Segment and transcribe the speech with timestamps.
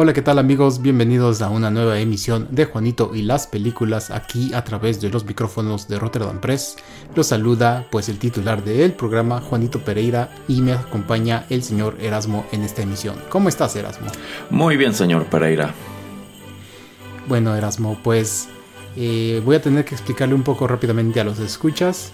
[0.00, 0.80] Hola, ¿qué tal amigos?
[0.80, 5.24] Bienvenidos a una nueva emisión de Juanito y las películas aquí a través de los
[5.24, 6.76] micrófonos de Rotterdam Press.
[7.16, 12.46] Los saluda pues el titular del programa, Juanito Pereira, y me acompaña el señor Erasmo
[12.52, 13.16] en esta emisión.
[13.28, 14.06] ¿Cómo estás, Erasmo?
[14.50, 15.74] Muy bien, señor Pereira.
[17.26, 18.48] Bueno, Erasmo, pues
[18.94, 22.12] eh, voy a tener que explicarle un poco rápidamente a los escuchas.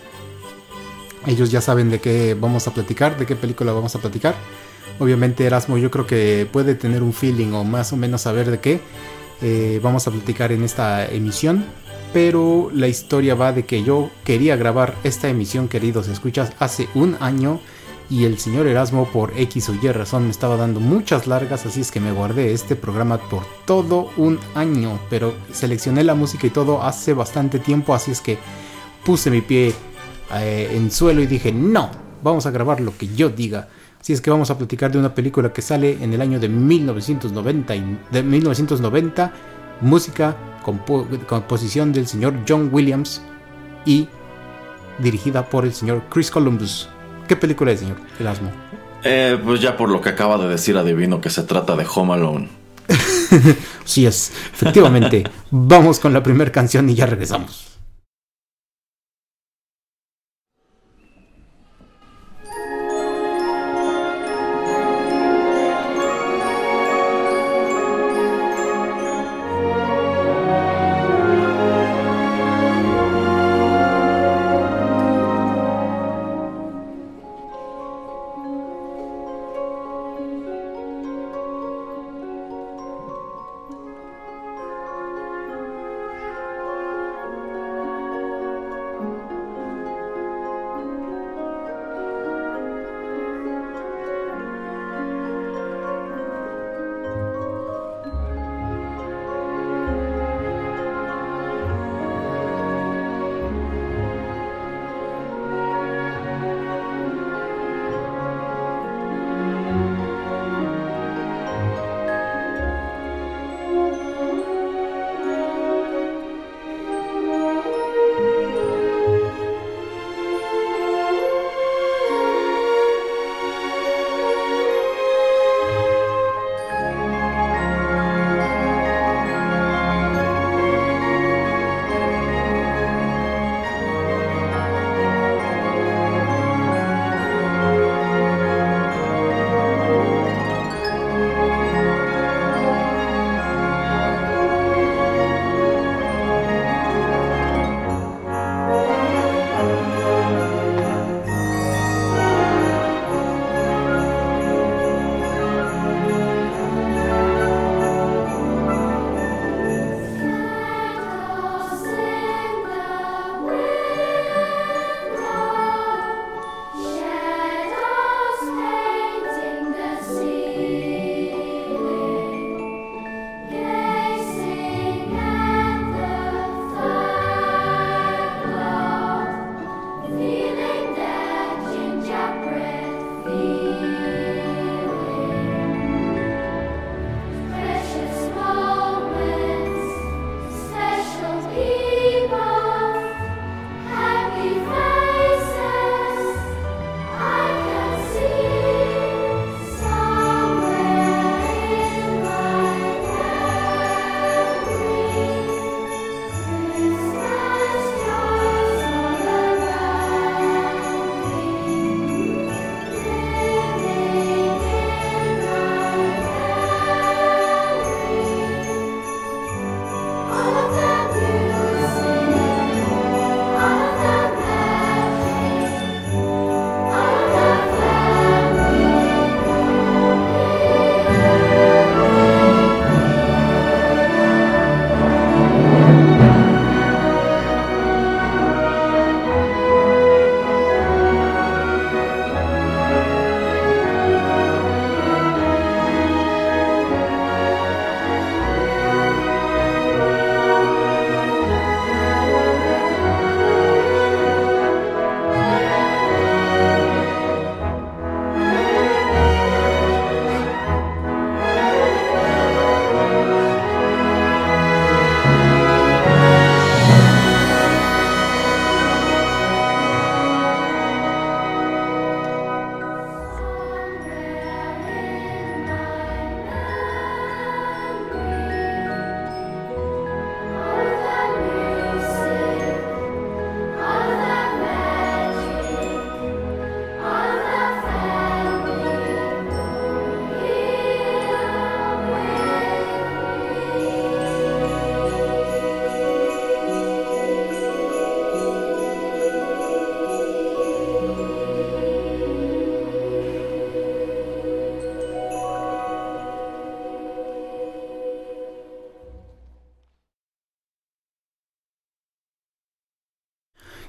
[1.27, 4.34] Ellos ya saben de qué vamos a platicar, de qué película vamos a platicar.
[4.98, 8.61] Obviamente Erasmo yo creo que puede tener un feeling o más o menos saber de
[8.61, 8.80] qué
[9.42, 11.64] eh, vamos a platicar en esta emisión.
[12.12, 17.17] Pero la historia va de que yo quería grabar esta emisión, queridos escuchas, hace un
[17.19, 17.61] año
[18.11, 21.80] y el señor Erasmo por X o Y razón me estaba dando muchas largas, así
[21.80, 26.50] es que me guardé este programa por todo un año, pero seleccioné la música y
[26.50, 28.39] todo hace bastante tiempo, así es que
[29.05, 29.75] puse mi pie
[30.33, 31.91] eh, en suelo y dije, no,
[32.22, 33.69] vamos a grabar lo que yo diga.
[34.00, 36.48] Así es que vamos a platicar de una película que sale en el año de
[36.48, 39.33] 1990, y- de 1990
[39.80, 43.20] música, compo- composición del señor John Williams
[43.86, 44.08] y
[44.98, 46.89] dirigida por el señor Chris Columbus.
[47.27, 48.50] ¿Qué película es, señor Erasmo?
[49.02, 52.14] Eh, pues ya por lo que acaba de decir adivino que se trata de Home
[52.14, 52.48] Alone.
[53.84, 55.24] Sí es, efectivamente.
[55.51, 57.73] Vamos con la primera canción y ya regresamos.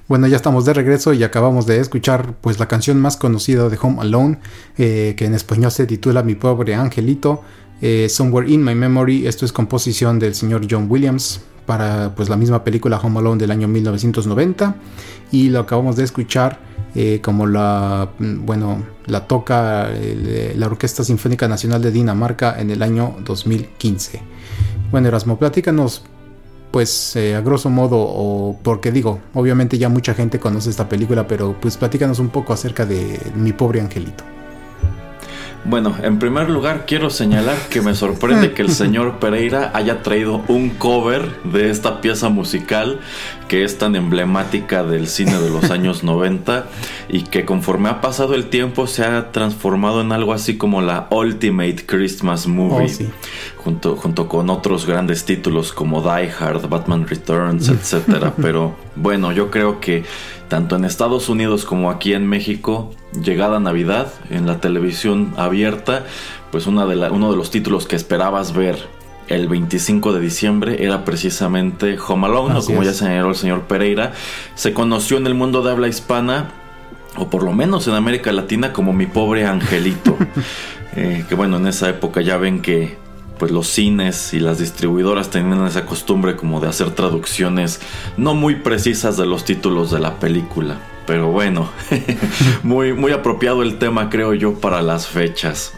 [0.08, 3.78] Bueno, ya estamos de regreso y acabamos de escuchar pues la canción más conocida de
[3.82, 4.38] Home Alone,
[4.78, 7.42] eh, que en español se titula Mi pobre angelito,
[7.82, 9.26] eh, Somewhere in My Memory.
[9.26, 13.50] Esto es composición del señor John Williams para pues la misma película Home Alone del
[13.50, 14.76] año 1990
[15.32, 16.60] y lo acabamos de escuchar
[16.94, 22.84] eh, como la mm, bueno la toca la Orquesta Sinfónica Nacional de Dinamarca en el
[22.84, 24.22] año 2015.
[24.92, 26.04] Bueno, Erasmo, platícanos
[26.76, 31.26] pues eh, a grosso modo, o porque digo, obviamente ya mucha gente conoce esta película,
[31.26, 34.26] pero pues platícanos un poco acerca de mi pobre angelito.
[35.68, 40.44] Bueno, en primer lugar quiero señalar que me sorprende que el señor Pereira haya traído
[40.48, 43.00] un cover de esta pieza musical
[43.48, 46.68] que es tan emblemática del cine de los años 90
[47.10, 51.08] y que conforme ha pasado el tiempo se ha transformado en algo así como la
[51.10, 57.68] Ultimate Christmas Movie, oh, junto, junto con otros grandes títulos como Die Hard, Batman Returns,
[57.70, 58.32] etc.
[58.40, 60.06] Pero bueno, yo creo que
[60.48, 66.06] tanto en Estados Unidos como aquí en México, llegada Navidad en la televisión abierta,
[66.52, 68.88] pues una de uno de los títulos que esperabas ver
[69.28, 74.14] el 25 de diciembre era precisamente Home Alone, o como ya señaló el señor Pereira.
[74.54, 76.52] Se conoció en el mundo de habla hispana,
[77.18, 80.18] o por lo menos en América Latina, como mi pobre angelito.
[80.98, 82.98] Eh, que bueno, en esa época ya ven que
[83.38, 87.82] pues los cines y las distribuidoras tenían esa costumbre como de hacer traducciones
[88.18, 90.80] no muy precisas de los títulos de la película.
[91.06, 91.70] Pero bueno,
[92.64, 95.74] muy, muy apropiado el tema creo yo para las fechas.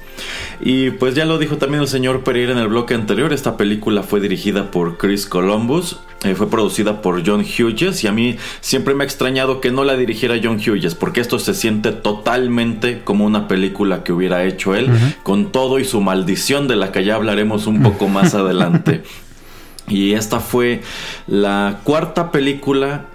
[0.59, 4.03] Y pues ya lo dijo también el señor Pereira en el bloque anterior, esta película
[4.03, 8.95] fue dirigida por Chris Columbus, eh, fue producida por John Hughes y a mí siempre
[8.95, 13.25] me ha extrañado que no la dirigiera John Hughes porque esto se siente totalmente como
[13.25, 14.89] una película que hubiera hecho él,
[15.21, 19.03] con todo y su maldición de la que ya hablaremos un poco más adelante.
[19.87, 20.81] Y esta fue
[21.27, 23.05] la cuarta película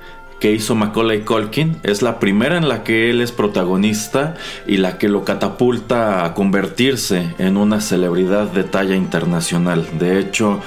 [0.43, 1.77] que hizo Macaulay Culkin.
[1.85, 4.35] Es la primera en la que él es protagonista
[4.67, 9.87] y la que lo catapulta a convertirse en una celebridad de talla internacional.
[10.01, 10.61] De hecho,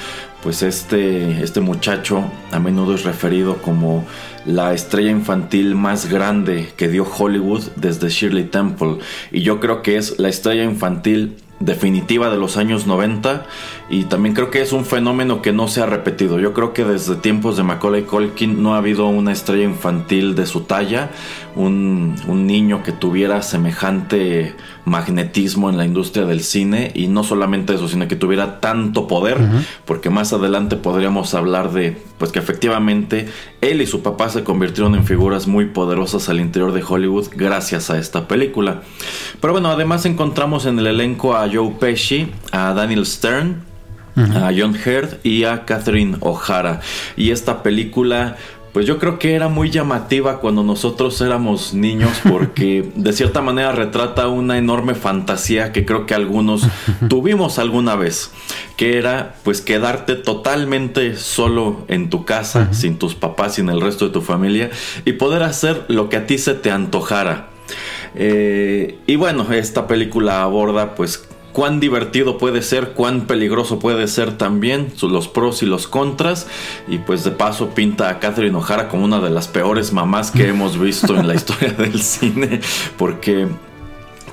[0.45, 4.05] pues este, este muchacho a menudo es referido como
[4.45, 8.99] la estrella infantil más grande que dio Hollywood desde Shirley Temple.
[9.31, 13.47] Y yo creo que es la estrella infantil definitiva de los años 90
[13.89, 16.39] y también creo que es un fenómeno que no se ha repetido.
[16.39, 20.45] Yo creo que desde tiempos de Macaulay Culkin no ha habido una estrella infantil de
[20.45, 21.09] su talla,
[21.55, 24.53] un, un niño que tuviera semejante
[24.86, 29.38] magnetismo en la industria del cine y no solamente eso, sino que tuviera tanto poder,
[29.86, 33.27] porque más adelante podríamos hablar de pues que efectivamente
[33.62, 37.89] él y su papá se convirtieron en figuras muy poderosas al interior de Hollywood gracias
[37.89, 38.82] a esta película.
[39.42, 43.63] Pero bueno, además encontramos en el elenco a Joe Pesci, a Daniel Stern,
[44.15, 46.80] a John Heard y a Catherine O'Hara.
[47.18, 48.38] Y esta película
[48.75, 53.72] pues yo creo que era muy llamativa cuando nosotros éramos niños porque de cierta manera
[53.72, 56.67] retrata una enorme fantasía que creo que algunos
[57.08, 58.32] tuvimos alguna vez,
[58.75, 64.08] que era pues quedarte totalmente solo en tu casa, sin tus papás, sin el resto
[64.08, 64.72] de tu familia
[65.05, 67.48] y poder hacer lo que a ti se te antojara.
[68.13, 74.38] Eh, y bueno, esta película aborda pues cuán divertido puede ser, cuán peligroso puede ser
[74.38, 76.47] también, los pros y los contras.
[76.85, 80.50] Y pues de paso pinta a Catherine O'Hara como una de las peores mamás que
[80.50, 82.59] hemos visto en la historia del cine,
[82.97, 83.47] porque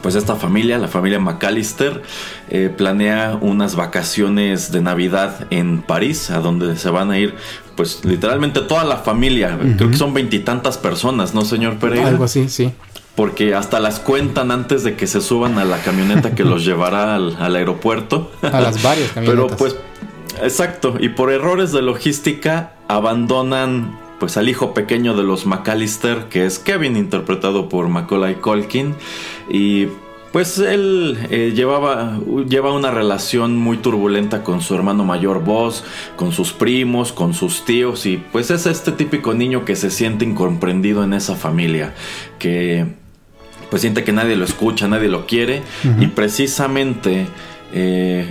[0.03, 2.03] pues esta familia, la familia McAllister,
[2.51, 7.37] eh, planea unas vacaciones de Navidad en París, a donde se van a ir,
[7.77, 9.57] pues literalmente toda la familia.
[9.77, 12.09] Creo que son veintitantas personas, ¿no, señor Pereira?
[12.09, 12.73] Algo así, sí
[13.15, 17.15] porque hasta las cuentan antes de que se suban a la camioneta que los llevará
[17.15, 18.31] al, aeropuerto.
[18.43, 19.47] A las varias camionetas.
[19.47, 19.77] Pero pues,
[20.43, 26.47] exacto, y por errores de logística abandonan pues al hijo pequeño de los McAllister, que
[26.47, 28.95] es Kevin, interpretado por Macaulay Culkin,
[29.51, 29.89] y
[30.31, 35.85] pues él eh, llevaba lleva una relación muy turbulenta con su hermano mayor Boss,
[36.17, 40.25] con sus primos, con sus tíos y pues es este típico niño que se siente
[40.25, 41.93] incomprendido en esa familia,
[42.39, 42.87] que
[43.73, 45.63] pues siente que nadie lo escucha, nadie lo quiere
[45.99, 47.27] y precisamente
[47.73, 48.27] eh,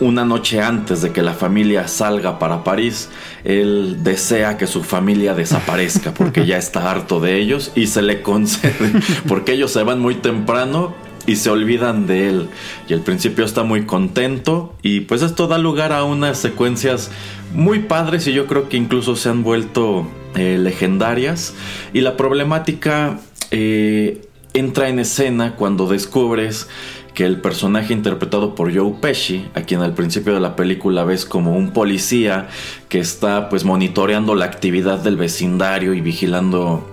[0.00, 3.08] una noche antes de que la familia salga para París,
[3.42, 8.20] él desea que su familia desaparezca porque ya está harto de ellos y se le
[8.20, 8.92] concede
[9.28, 10.94] porque ellos se van muy temprano
[11.24, 12.48] y se olvidan de él.
[12.86, 17.10] Y al principio está muy contento y pues esto da lugar a unas secuencias
[17.54, 21.54] muy padres y yo creo que incluso se han vuelto eh, legendarias.
[21.94, 23.18] Y la problemática
[23.50, 24.20] eh,
[24.54, 26.68] entra en escena cuando descubres
[27.14, 31.26] que el personaje interpretado por Joe Pesci, a quien al principio de la película ves
[31.26, 32.48] como un policía
[32.88, 36.88] que está pues monitoreando la actividad del vecindario y vigilando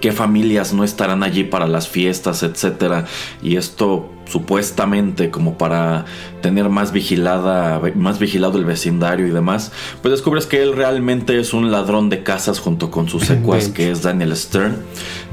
[0.00, 3.06] qué familias no estarán allí para las fiestas, etcétera.
[3.42, 6.04] Y esto supuestamente como para
[6.42, 11.52] tener más vigilada más vigilado el vecindario y demás pues descubres que él realmente es
[11.52, 14.76] un ladrón de casas junto con sus secuaz que es Daniel Stern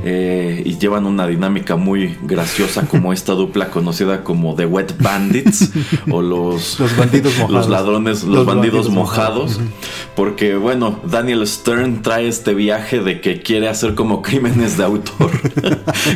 [0.03, 5.71] eh, y llevan una dinámica muy graciosa como esta dupla conocida como The Wet Bandits
[6.09, 7.51] o los, los bandidos mojados.
[7.51, 9.59] los ladrones los, bandidos, mojados,
[10.15, 15.31] porque bueno Daniel Stern trae este viaje de que quiere hacer como crímenes de autor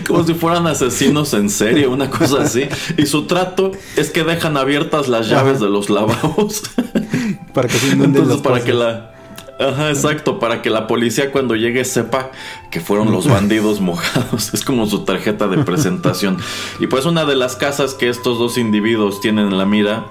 [0.08, 4.58] como si fueran asesinos en serie una cosa así y su trato es que dejan
[4.58, 6.64] abiertas las llaves de los lavabos.
[7.54, 9.14] para que se Entonces, para que la.
[9.60, 12.32] Ajá, exacto, para que la policía cuando llegue sepa
[12.72, 14.50] que fueron los bandidos mojados.
[14.54, 16.38] Es como su tarjeta de presentación.
[16.80, 20.06] Y pues una de las casas que estos dos individuos tienen en la mira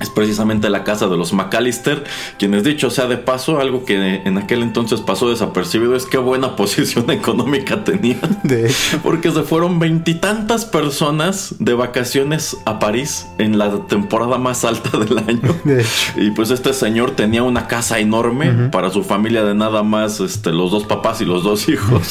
[0.00, 2.04] es precisamente la casa de los McAllister,
[2.38, 6.56] quienes dicho sea de paso, algo que en aquel entonces pasó desapercibido es qué buena
[6.56, 8.40] posición económica tenían.
[8.42, 8.98] De hecho.
[9.02, 15.18] Porque se fueron veintitantas personas de vacaciones a París en la temporada más alta del
[15.18, 15.54] año.
[15.64, 15.90] De hecho.
[16.16, 20.50] Y pues este señor tenía una casa enorme para su familia de nada más este,
[20.50, 22.10] los dos papás y los dos hijos.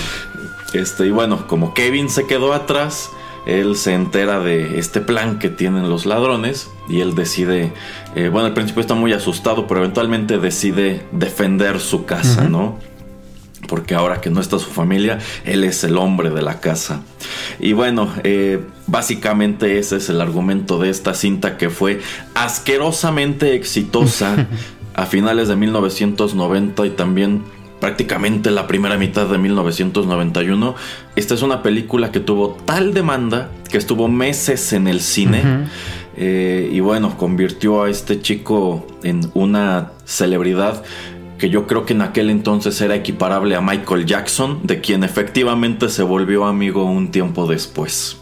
[0.72, 3.10] este, y bueno, como Kevin se quedó atrás
[3.46, 7.72] él se entera de este plan que tienen los ladrones y él decide,
[8.14, 12.78] eh, bueno, al principio está muy asustado, pero eventualmente decide defender su casa, ¿no?
[13.68, 17.00] Porque ahora que no está su familia, él es el hombre de la casa.
[17.58, 22.00] Y bueno, eh, básicamente ese es el argumento de esta cinta que fue
[22.34, 24.46] asquerosamente exitosa
[24.94, 27.42] a finales de 1990 y también
[27.80, 30.74] prácticamente la primera mitad de 1991.
[31.14, 35.68] Esta es una película que tuvo tal demanda que estuvo meses en el cine.
[36.16, 40.82] Eh, y bueno, convirtió a este chico en una celebridad
[41.38, 45.88] que yo creo que en aquel entonces era equiparable a Michael Jackson, de quien efectivamente
[45.90, 48.16] se volvió amigo un tiempo después.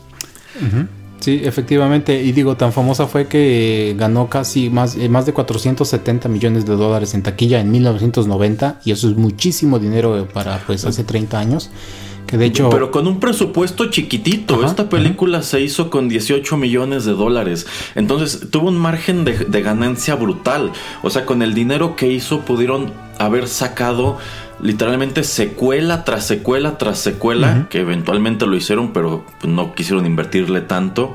[1.24, 2.22] Sí, efectivamente.
[2.22, 6.76] Y digo, tan famosa fue que ganó casi más, eh, más de 470 millones de
[6.76, 8.80] dólares en taquilla en 1990.
[8.84, 11.70] Y eso es muchísimo dinero para pues hace 30 años.
[12.34, 12.68] Que de hecho...
[12.68, 14.66] Pero con un presupuesto chiquitito.
[14.66, 17.64] Esta película se hizo con 18 millones de dólares.
[17.94, 20.72] Entonces tuvo un margen de, de ganancia brutal.
[21.04, 24.18] O sea, con el dinero que hizo pudieron haber sacado
[24.60, 31.14] literalmente secuela tras secuela tras secuela, que eventualmente lo hicieron, pero no quisieron invertirle tanto.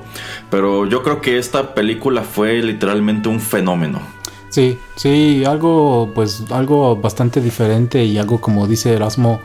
[0.50, 4.00] Pero yo creo que esta película fue literalmente un fenómeno.
[4.48, 9.42] Sí, sí, algo pues algo bastante diferente y algo como dice Erasmo,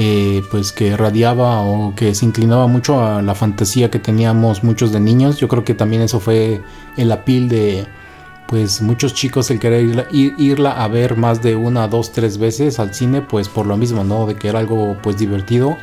[0.00, 4.92] eh, pues que radiaba o que se inclinaba mucho a la fantasía que teníamos muchos
[4.92, 5.38] de niños.
[5.38, 6.62] Yo creo que también eso fue
[6.96, 7.84] el apil de
[8.46, 12.94] pues muchos chicos el querer irla, a ver más de una, dos, tres veces al
[12.94, 14.24] cine, pues por lo mismo, ¿no?
[14.26, 15.76] De que era algo pues divertido,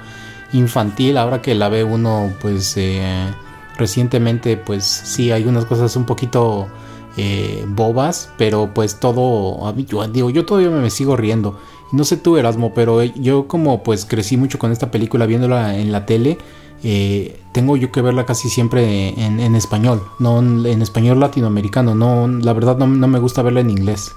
[0.54, 3.34] infantil, ahora que la ve uno pues eh,
[3.78, 6.70] recientemente pues sí hay unas cosas un poquito
[7.18, 11.60] eh, bobas, pero pues todo, yo digo, yo todavía me sigo riendo.
[11.92, 15.92] No sé tú Erasmo, pero yo como pues crecí mucho con esta película viéndola en
[15.92, 16.38] la tele,
[16.84, 21.96] eh, tengo yo que verla casi siempre en, español, no en, español latinoamericano.
[21.96, 24.14] No, la verdad no, me gusta verla en inglés.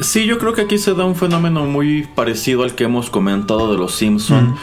[0.00, 3.70] Sí, yo creo que aquí se da un fenómeno muy parecido al que hemos comentado
[3.70, 4.56] de los Simpson.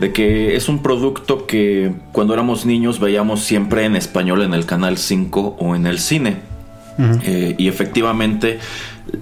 [0.00, 4.64] De que es un producto que cuando éramos niños veíamos siempre en español en el
[4.64, 6.40] canal 5 o en el cine.
[6.98, 8.58] Eh, y efectivamente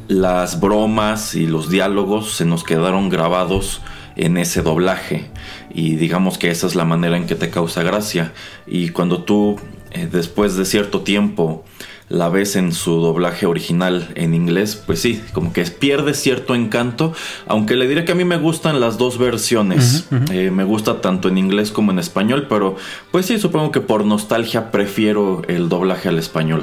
[0.08, 3.80] las bromas y los diálogos se nos quedaron grabados
[4.16, 5.30] en ese doblaje.
[5.72, 8.32] Y digamos que esa es la manera en que te causa gracia.
[8.66, 9.56] Y cuando tú
[9.96, 11.64] eh, después de cierto tiempo
[12.08, 17.12] la ves en su doblaje original en inglés, pues sí, como que pierde cierto encanto,
[17.48, 21.28] aunque le diré que a mí me gustan las dos versiones, eh, me gusta tanto
[21.28, 22.76] en inglés como en español, pero
[23.10, 26.62] pues sí, supongo que por nostalgia prefiero el doblaje al español.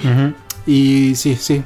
[0.66, 1.64] Y sí, sí,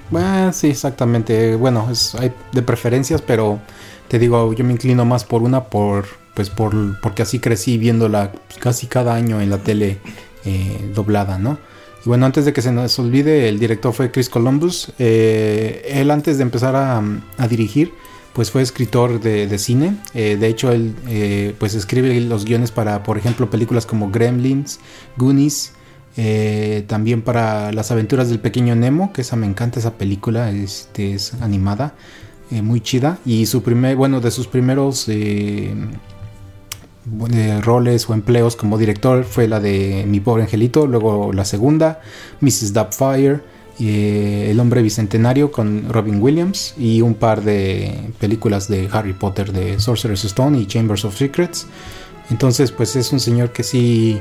[0.54, 3.60] sí, exactamente, bueno, es, hay de preferencias, pero
[4.08, 6.06] te digo, yo me inclino más por una, por
[6.38, 9.98] pues por, porque así crecí viéndola casi cada año en la tele
[10.46, 11.58] eh, doblada, ¿no?
[12.06, 14.94] Y bueno, antes de que se nos olvide, el director fue Chris Columbus.
[15.00, 17.02] Eh, él antes de empezar a,
[17.50, 17.92] dirigir,
[18.34, 19.98] pues fue escritor de, cine.
[20.14, 24.80] Eh, de hecho, él pues escribe los guiones para, por ejemplo, películas como Gremlins,
[25.18, 25.74] Goonies,
[26.88, 31.34] también para Las aventuras del pequeño Nemo, que esa me encanta esa película, este, es
[31.42, 31.94] animada,
[32.50, 33.20] muy chida.
[33.26, 35.08] Y su primer, bueno, de sus primeros
[37.62, 42.02] roles o empleos como director fue la de Mi pobre angelito, luego la segunda,
[42.42, 42.74] Mrs.
[42.74, 43.42] Dubfire,
[43.80, 49.54] eh, El hombre bicentenario con Robin Williams y un par de películas de Harry Potter
[49.54, 51.68] de Sorcerer's Stone y Chambers of Secrets.
[52.30, 54.20] Entonces, pues es un señor que sí,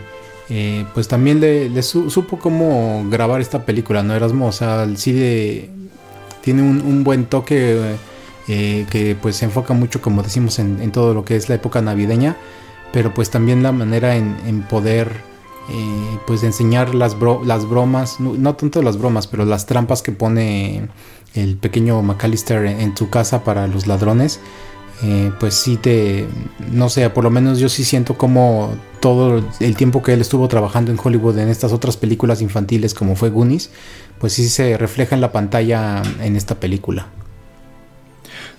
[0.48, 4.46] eh, pues también le, supo cómo grabar esta película, ¿no, Erasmo?
[4.46, 5.70] O sea, sí
[6.42, 7.96] tiene un, buen toque
[8.48, 11.82] eh, que pues se enfoca mucho, como decimos, en, todo lo que es la época
[11.82, 12.36] navideña,
[12.92, 15.10] pero pues también la manera en poder
[15.68, 20.12] eh, pues de enseñar las, las bromas, no, tanto las bromas, pero las trampas que
[20.12, 20.88] pone
[21.34, 24.38] el pequeño McAllister en, su casa para los ladrones,
[25.40, 26.26] pues sí te,
[26.70, 28.74] no sé, por lo menos yo sí siento como
[29.06, 33.14] todo el tiempo que él estuvo trabajando en Hollywood en estas otras películas infantiles como
[33.14, 33.70] fue Goonies,
[34.18, 37.06] pues sí se refleja en la pantalla en esta película.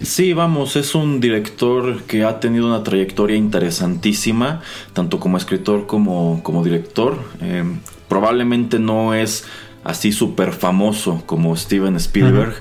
[0.02, 4.62] Sí, vamos, es un director que ha tenido una trayectoria interesantísima,
[4.94, 7.18] tanto como escritor como, como director.
[7.42, 7.66] Eh,
[8.08, 9.44] probablemente no es
[9.84, 12.56] así súper famoso como Steven Spielberg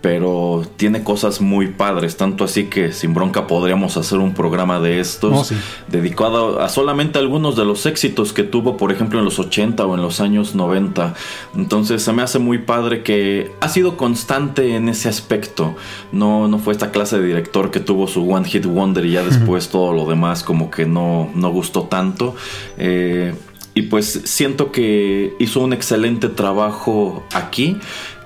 [0.00, 4.98] pero tiene cosas muy padres, tanto así que sin bronca podríamos hacer un programa de
[4.98, 5.54] estos oh,
[5.88, 9.94] dedicado a solamente algunos de los éxitos que tuvo, por ejemplo, en los 80 o
[9.94, 11.14] en los años 90.
[11.54, 15.76] Entonces se me hace muy padre que ha sido constante en ese aspecto.
[16.12, 19.22] No, no fue esta clase de director que tuvo su One Hit Wonder y ya
[19.24, 22.34] después todo lo demás como que no, no gustó tanto.
[22.78, 23.34] Eh,
[23.74, 27.78] y pues siento que hizo un excelente trabajo aquí.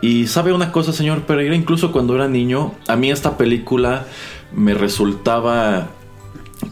[0.05, 4.05] Y sabe una cosa, señor Pereira, incluso cuando era niño, a mí esta película
[4.55, 5.89] me resultaba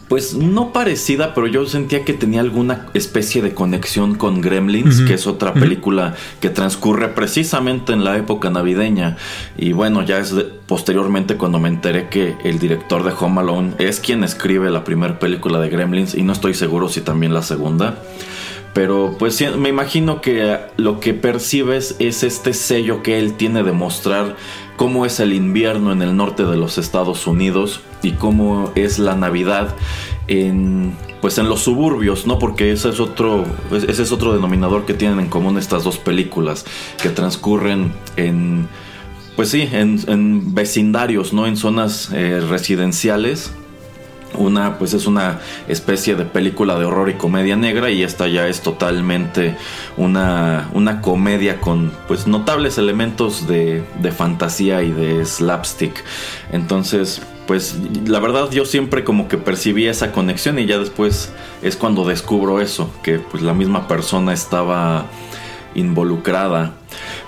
[0.07, 5.15] pues no parecida, pero yo sentía que tenía alguna especie de conexión con Gremlins, que
[5.15, 9.17] es otra película que transcurre precisamente en la época navideña.
[9.57, 10.35] Y bueno, ya es
[10.67, 15.17] posteriormente cuando me enteré que el director de Home Alone es quien escribe la primera
[15.17, 17.97] película de Gremlins y no estoy seguro si también la segunda.
[18.73, 23.71] Pero pues me imagino que lo que percibes es este sello que él tiene de
[23.71, 24.35] mostrar
[24.77, 29.15] cómo es el invierno en el norte de los Estados Unidos y cómo es la
[29.15, 29.75] Navidad
[30.27, 32.37] en pues en los suburbios, ¿no?
[32.37, 36.65] Porque ese es otro ese es otro denominador que tienen en común estas dos películas
[37.01, 38.67] que transcurren en
[39.35, 41.47] pues sí, en, vecindarios, ¿no?
[41.47, 43.51] En zonas eh, residenciales
[44.35, 48.47] una pues es una especie de película de horror y comedia negra y esta ya
[48.47, 49.55] es totalmente
[49.97, 56.03] una, una comedia con pues notables elementos de, de fantasía y de slapstick.
[56.51, 61.75] Entonces pues la verdad yo siempre como que percibí esa conexión y ya después es
[61.75, 65.05] cuando descubro eso que pues la misma persona estaba
[65.75, 66.73] involucrada.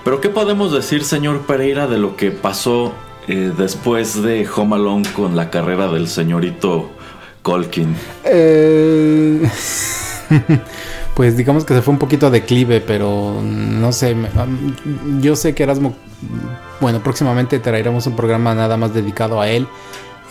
[0.04, 2.94] Pero qué podemos decir señor Pereira de lo que pasó
[3.28, 6.90] eh, después de Home Alone con la carrera del señorito
[7.46, 7.94] Colkin?
[8.24, 9.48] Eh,
[11.14, 14.16] pues digamos que se fue un poquito a declive, pero no sé.
[15.20, 15.94] Yo sé que Erasmo,
[16.80, 19.68] bueno, próximamente traeremos un programa nada más dedicado a él.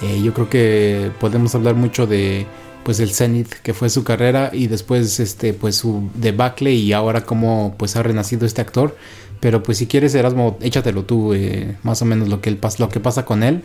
[0.01, 2.47] Eh, yo creo que podemos hablar mucho de
[2.84, 7.23] pues el Zenith que fue su carrera y después este pues su debacle y ahora
[7.23, 8.95] cómo pues ha renacido este actor
[9.39, 12.99] pero pues si quieres Erasmo échatelo tú eh, más o menos lo que, lo que
[12.99, 13.63] pasa con él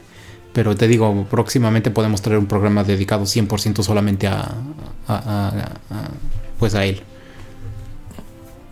[0.53, 4.55] pero te digo, próximamente podemos traer un programa dedicado 100% solamente a,
[6.59, 7.03] pues a él.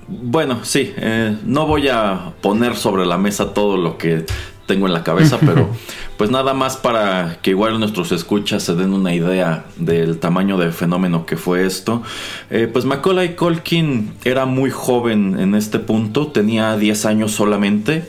[0.09, 4.25] Bueno, sí, eh, no voy a poner sobre la mesa todo lo que
[4.67, 5.69] tengo en la cabeza, pero
[6.17, 10.73] pues nada más para que igual nuestros escuchas se den una idea del tamaño del
[10.73, 12.03] fenómeno que fue esto.
[12.51, 18.07] Eh, pues Macaulay Colkin era muy joven en este punto, tenía 10 años solamente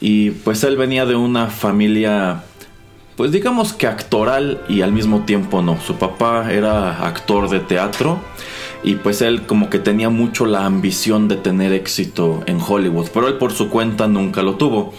[0.00, 2.42] y pues él venía de una familia
[3.18, 5.80] pues digamos que actoral y al mismo tiempo no.
[5.80, 8.20] Su papá era actor de teatro
[8.84, 13.26] y pues él como que tenía mucho la ambición de tener éxito en Hollywood, pero
[13.26, 14.94] él por su cuenta nunca lo tuvo.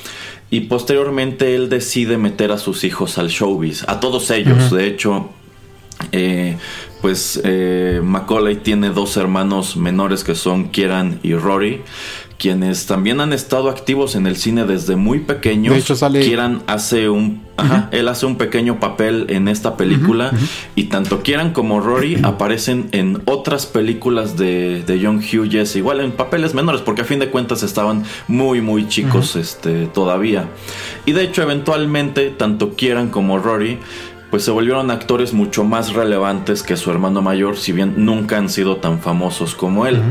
[0.50, 4.70] Y posteriormente él decide meter a sus hijos al showbiz, a todos ellos.
[4.70, 5.30] De hecho,
[6.12, 6.58] eh,
[7.02, 11.84] pues eh, Macaulay tiene dos hermanos menores que son Kieran y Rory
[12.40, 15.74] quienes también han estado activos en el cine desde muy pequeños.
[15.74, 16.22] De hecho, sale...
[16.22, 17.48] Kieran hace un...
[17.58, 20.32] Ajá, él hace un pequeño papel en esta película
[20.76, 26.14] y tanto Kieran como Rory aparecen en otras películas de, de John Hughes, igual en
[26.14, 30.48] papeles menores, porque a fin de cuentas estaban muy, muy chicos este, todavía.
[31.06, 33.78] Y de hecho, eventualmente, tanto Kieran como Rory
[34.30, 38.50] pues se volvieron actores mucho más relevantes que su hermano mayor, si bien nunca han
[38.50, 40.02] sido tan famosos como él.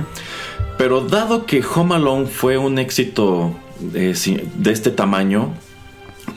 [0.77, 5.55] Pero dado que Home Alone fue un éxito de, este tamaño,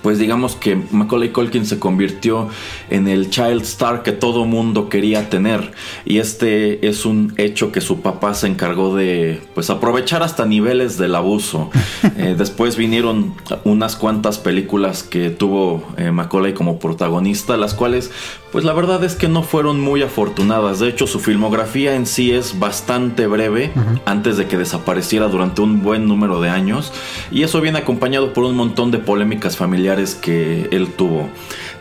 [0.01, 2.49] pues digamos que Macaulay Culkin se convirtió
[2.89, 5.71] en el child star que todo mundo quería tener.
[6.05, 10.97] Y este es un hecho que su papá se encargó de pues aprovechar hasta niveles
[10.97, 11.69] del abuso.
[12.17, 13.33] Eh, después vinieron
[13.63, 18.11] unas cuantas películas que tuvo eh, Macaulay como protagonista las cuales
[18.51, 20.79] pues la verdad es que no fueron muy afortunadas.
[20.79, 23.71] De hecho su filmografía en sí es bastante breve
[24.05, 26.91] antes de que desapareciera durante un buen número de años.
[27.31, 31.29] Y eso viene acompañado por un montón de polémicas familiares que él tuvo.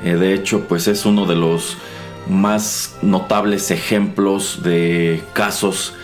[0.04, 1.76] Eh, de hecho, pues es uno de los
[2.28, 5.94] más notables ejemplos de casos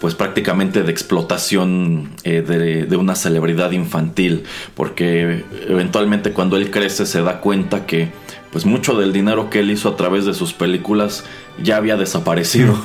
[0.00, 4.44] pues prácticamente de explotación eh, de, de, una celebridad infantil.
[4.74, 8.12] Porque eventualmente cuando él crece se da cuenta que
[8.54, 11.24] pues mucho del dinero que él hizo a través de sus películas
[11.60, 12.78] ya había desaparecido.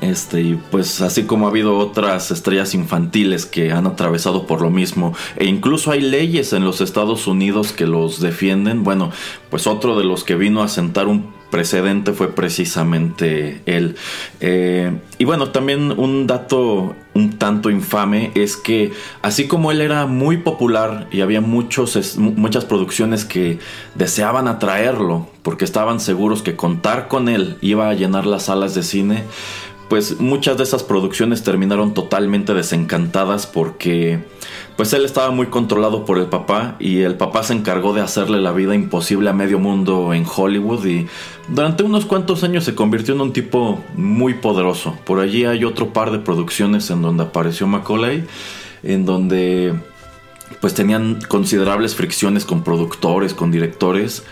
[0.00, 4.70] Este, y pues así como ha habido otras estrellas infantiles que han atravesado por lo
[4.70, 9.12] mismo, e incluso hay leyes en los Estados Unidos que los defienden, bueno,
[9.50, 13.96] pues otro de los que vino a sentar un precedente fue precisamente él.
[14.40, 20.06] Eh, y bueno, también un dato un tanto infame es que así como él era
[20.06, 23.58] muy popular y había muchos, muchas producciones que
[23.96, 28.82] deseaban atraerlo porque estaban seguros que contar con él iba a llenar las salas de
[28.82, 29.24] cine,
[29.90, 34.20] pues muchas de esas producciones terminaron totalmente desencantadas porque
[34.76, 38.40] pues él estaba muy controlado por el papá y el papá se encargó de hacerle
[38.40, 41.08] la vida imposible a medio mundo en Hollywood y
[41.48, 44.96] durante unos cuantos años se convirtió en un tipo muy poderoso.
[45.04, 48.24] Por allí hay otro par de producciones en donde apareció Macaulay,
[48.84, 49.74] en donde
[50.60, 54.22] pues tenían considerables fricciones con productores, con directores,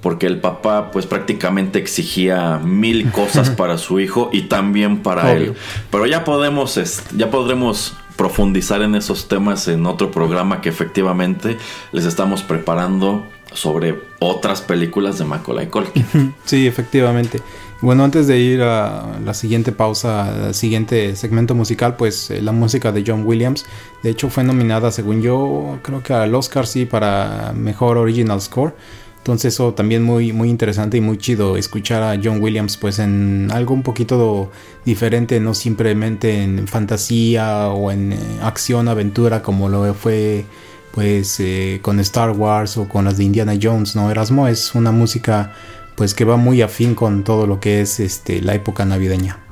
[0.00, 5.54] porque el papá pues prácticamente exigía mil cosas para su hijo y también para él.
[5.90, 11.56] Pero ya podemos, ya podremos profundizar en esos temas en otro programa que efectivamente
[11.92, 16.34] les estamos preparando sobre otras películas de Macaulay Culkin.
[16.44, 17.40] Sí, efectivamente.
[17.80, 22.50] Bueno, antes de ir a la siguiente pausa, al siguiente segmento musical, pues eh, la
[22.50, 23.66] música de John Williams,
[24.02, 28.74] de hecho fue nominada, según yo, creo que al Oscar sí para mejor original score.
[29.18, 33.50] Entonces eso también muy, muy interesante y muy chido escuchar a John Williams pues en
[33.52, 34.50] algo un poquito
[34.84, 40.46] diferente, no simplemente en fantasía o en eh, acción, aventura como lo fue
[40.92, 44.10] pues eh, con Star Wars o con las de Indiana Jones, ¿no?
[44.10, 45.52] Erasmo es una música
[45.94, 49.47] pues que va muy afín con todo lo que es este, la época navideña.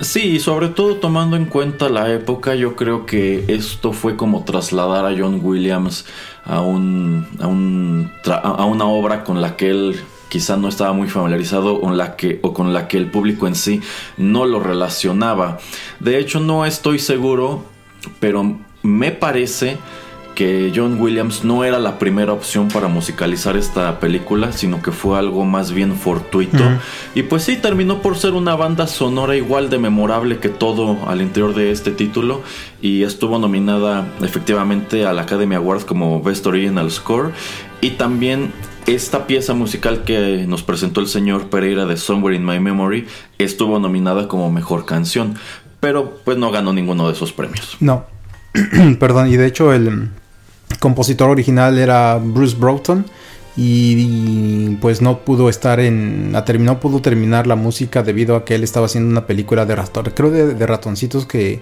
[0.00, 5.04] Sí, sobre todo tomando en cuenta la época, yo creo que esto fue como trasladar
[5.04, 6.06] a John Williams
[6.44, 11.06] a, un, a, un, a una obra con la que él quizá no estaba muy
[11.08, 13.82] familiarizado o, la que, o con la que el público en sí
[14.16, 15.58] no lo relacionaba.
[15.98, 17.64] De hecho, no estoy seguro,
[18.20, 19.76] pero me parece
[20.40, 25.18] que John Williams no era la primera opción para musicalizar esta película, sino que fue
[25.18, 26.64] algo más bien fortuito.
[27.14, 31.20] Y pues sí, terminó por ser una banda sonora igual de memorable que todo al
[31.20, 32.40] interior de este título.
[32.80, 37.32] Y estuvo nominada efectivamente a la Academy Award como Best Original Score.
[37.82, 38.50] Y también
[38.86, 43.78] esta pieza musical que nos presentó el señor Pereira de Somewhere in My Memory estuvo
[43.78, 45.34] nominada como mejor canción.
[45.80, 47.76] Pero pues no ganó ninguno de esos premios.
[47.80, 48.06] No.
[48.98, 50.08] Perdón, y de hecho el,
[50.78, 53.06] compositor original era Bruce Broughton
[53.56, 58.64] y, pues no pudo estar en terminó pudo terminar la música debido a que él
[58.64, 61.60] estaba haciendo una película de ratón creo de, ratoncitos que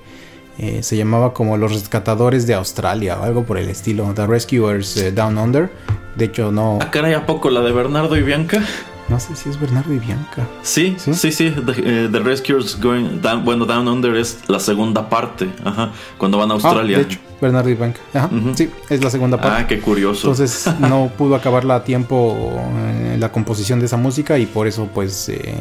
[0.58, 4.96] eh, se llamaba como los rescatadores de Australia o algo por el estilo The Rescuers
[4.96, 5.70] eh, Down Under.
[6.16, 8.62] De hecho no ah caray a poco la de Bernardo y Bianca
[9.08, 10.46] no sé si es Bernardo y Bianca.
[10.62, 11.32] Sí, sí, sí.
[11.32, 11.50] sí.
[11.50, 15.48] The, eh, Rescuers Going Down, bueno, Down Under es la segunda parte.
[15.64, 15.92] Ajá.
[16.18, 16.98] Cuando van a ah, Australia.
[16.98, 18.00] de hecho, Bernardo y Bianca.
[18.12, 18.30] Ajá.
[18.54, 19.62] Sí, es la segunda parte.
[19.62, 20.30] Ah, qué curioso.
[20.30, 24.88] Entonces no pudo acabarla a tiempo eh, la composición de esa música y por eso,
[24.92, 25.54] pues, eh,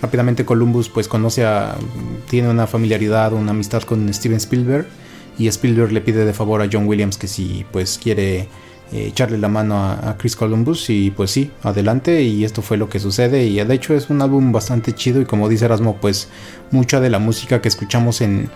[0.00, 1.76] rápidamente Columbus, pues, conoce a.
[2.28, 4.86] Tiene una familiaridad, una amistad con Steven Spielberg.
[5.36, 8.48] Y Spielberg le pide de favor a John Williams que si, pues, quiere
[8.94, 12.88] eh, echarle la mano a, Chris Columbus y pues sí, adelante y esto fue lo
[12.88, 16.28] que sucede y de hecho es un álbum bastante chido y como dice Erasmo pues
[16.70, 18.48] mucha de la música que escuchamos en,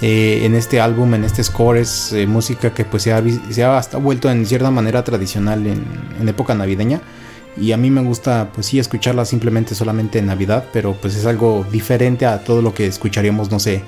[0.00, 3.64] eh, en este álbum, en este score es eh, música que pues se ha, se
[3.64, 5.84] ha vuelto en cierta manera tradicional en,
[6.20, 7.00] en, época navideña
[7.56, 11.26] y a mí me gusta pues sí escucharla simplemente solamente en Navidad pero pues es
[11.26, 13.82] algo diferente a todo lo que escucharíamos no sé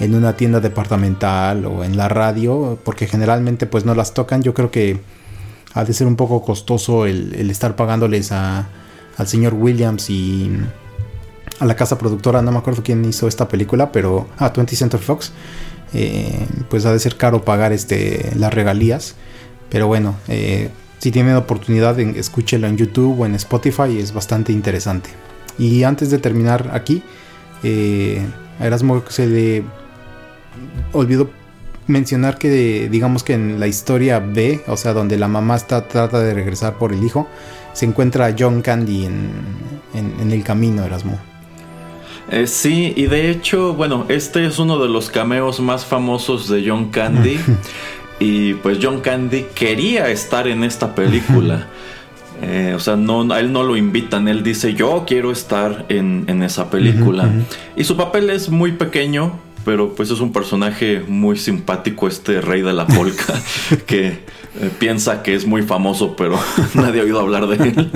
[0.00, 4.42] en una tienda departamental o en la radio porque generalmente pues no las tocan.
[4.42, 5.00] Yo creo que
[5.74, 8.68] ha de ser un poco costoso el, estar pagándoles a,
[9.16, 10.50] al señor Williams y
[11.60, 14.76] a la casa productora, no me acuerdo quién hizo esta película, pero a ah, 20
[14.76, 15.32] Century Fox,
[15.92, 19.16] eh, pues ha de ser caro pagar este, las regalías.
[19.68, 25.10] Pero bueno, eh, si tienen oportunidad, escúchelo en YouTube o en Spotify, es bastante interesante.
[25.58, 27.02] Y antes de terminar aquí,
[27.62, 28.24] eh,
[28.60, 29.64] a Erasmo se le
[30.92, 31.30] olvidó
[31.88, 36.20] mencionar que, digamos que en la historia B, o sea, donde la mamá está, trata
[36.20, 37.28] de regresar por el hijo,
[37.72, 39.30] se encuentra John Candy en,
[39.94, 41.18] en, el camino, Erasmo.
[42.30, 46.64] Eh, sí, y de hecho, bueno, este es uno de los cameos más famosos de
[46.68, 47.38] John Candy.
[48.20, 51.68] y pues John Candy quería estar en esta película.
[52.42, 56.24] Eh, o sea, no, a él no lo invitan, él dice yo quiero estar en,
[56.28, 57.28] en esa película.
[57.76, 62.62] Y su papel es muy pequeño, pero pues es un personaje muy simpático este rey
[62.62, 63.34] de la polka
[63.86, 64.20] que eh,
[64.78, 66.40] piensa que es muy famoso, pero
[66.74, 67.90] nadie ha oído hablar de él.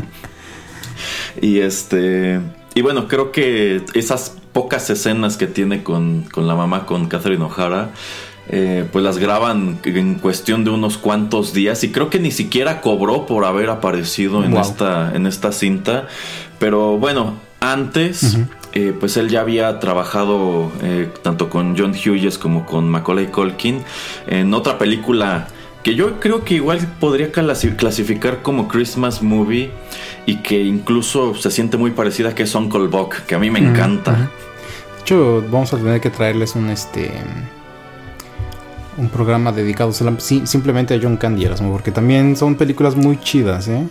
[1.41, 2.43] Y este
[2.75, 7.43] y bueno, creo que esas pocas escenas que tiene con, con la mamá, con Catherine
[7.43, 7.93] O'Hara,
[8.51, 12.83] eh, pues las graban en cuestión de unos cuantos días y creo que ni siquiera
[12.83, 16.07] cobró por haber aparecido en, esta, en esta cinta.
[16.59, 18.37] Pero bueno, antes,
[18.75, 23.83] eh, pues él ya había trabajado eh, tanto con John Hughes como con Macaulay Culkin
[24.27, 25.49] en otra película
[25.83, 29.71] que yo creo que igual podría clasificar como Christmas movie
[30.27, 33.59] y que incluso se siente muy parecida que es Uncle Buck, que a mí me
[33.59, 34.13] encanta.
[34.13, 37.11] De hecho, vamos a tener que traerles un este
[38.97, 43.89] un programa dedicado simplemente a John Candy, porque también son películas muy chidas, ¿eh?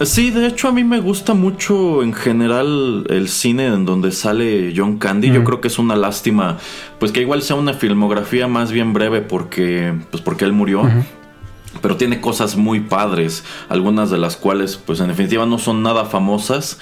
[0.00, 4.72] Sí, de hecho a mí me gusta mucho en general el cine en donde sale
[4.76, 5.30] John Candy.
[5.30, 6.58] Yo creo que es una lástima,
[6.98, 10.82] pues que igual sea una filmografía más bien breve porque, pues porque él murió.
[11.80, 16.04] Pero tiene cosas muy padres, algunas de las cuales, pues en definitiva no son nada
[16.04, 16.78] famosas.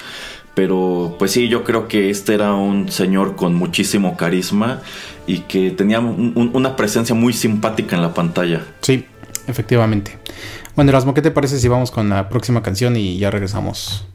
[0.53, 4.81] Pero pues sí, yo creo que este era un señor con muchísimo carisma
[5.25, 8.65] y que tenía una presencia muy simpática en la pantalla.
[8.81, 9.05] Sí,
[9.51, 10.17] efectivamente.
[10.75, 14.07] Bueno, Erasmo, ¿qué te parece si vamos con la próxima canción y ya regresamos?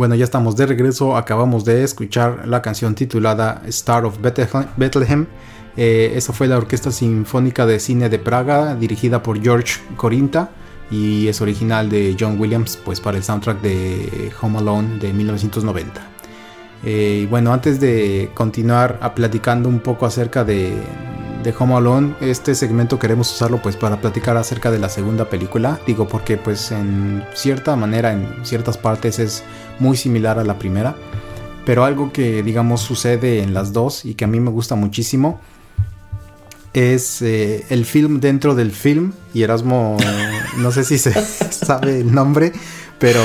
[0.00, 1.14] Bueno, ya estamos de regreso.
[1.14, 5.26] Acabamos de escuchar la canción titulada Star of Bethlehem.
[5.76, 10.52] Eh, esa fue la Orquesta Sinfónica de Cine de Praga, dirigida por George Corinta
[10.90, 16.00] y es original de John Williams, pues para el soundtrack de Home Alone de 1990.
[16.82, 20.72] Eh, bueno, antes de continuar a platicando un poco acerca de,
[21.42, 25.80] de Home Alone, este segmento queremos usarlo pues para platicar acerca de la segunda película.
[25.86, 29.42] Digo porque pues en cierta manera, en ciertas partes es
[29.78, 30.94] muy similar a la primera.
[31.64, 35.40] Pero algo que digamos sucede en las dos y que a mí me gusta muchísimo
[36.72, 39.12] es eh, el film dentro del film.
[39.34, 39.96] Y Erasmo,
[40.58, 41.12] no sé si se
[41.50, 42.52] sabe el nombre,
[43.00, 43.18] pero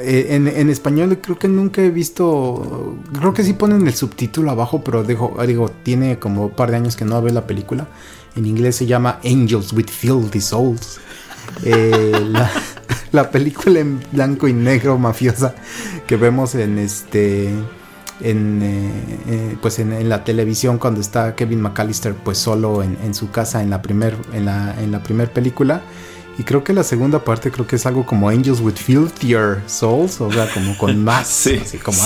[0.00, 2.98] eh, en, español creo que nunca he visto.
[3.18, 6.76] Creo que sí ponen el subtítulo abajo, pero digo, digo, tiene como un par de
[6.76, 7.88] años que no veo la película.
[8.36, 11.00] En inglés se llama Angels with Filthy Souls.
[11.64, 12.12] Eh,
[13.12, 15.54] la, película en blanco y negro mafiosa
[16.06, 17.48] que vemos en este
[18.20, 23.62] en, eh, pues en, la televisión cuando está Kevin McAllister pues solo en, su casa
[23.62, 25.82] en la primer en la, en la primer película
[26.38, 30.20] y creo que la segunda parte creo que es algo como Angels with Filthier Souls,
[30.20, 31.98] o sea, como con más, sí, como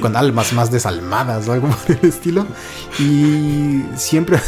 [0.00, 2.44] con almas más desalmadas o algo por el estilo.
[2.98, 4.40] Y siempre,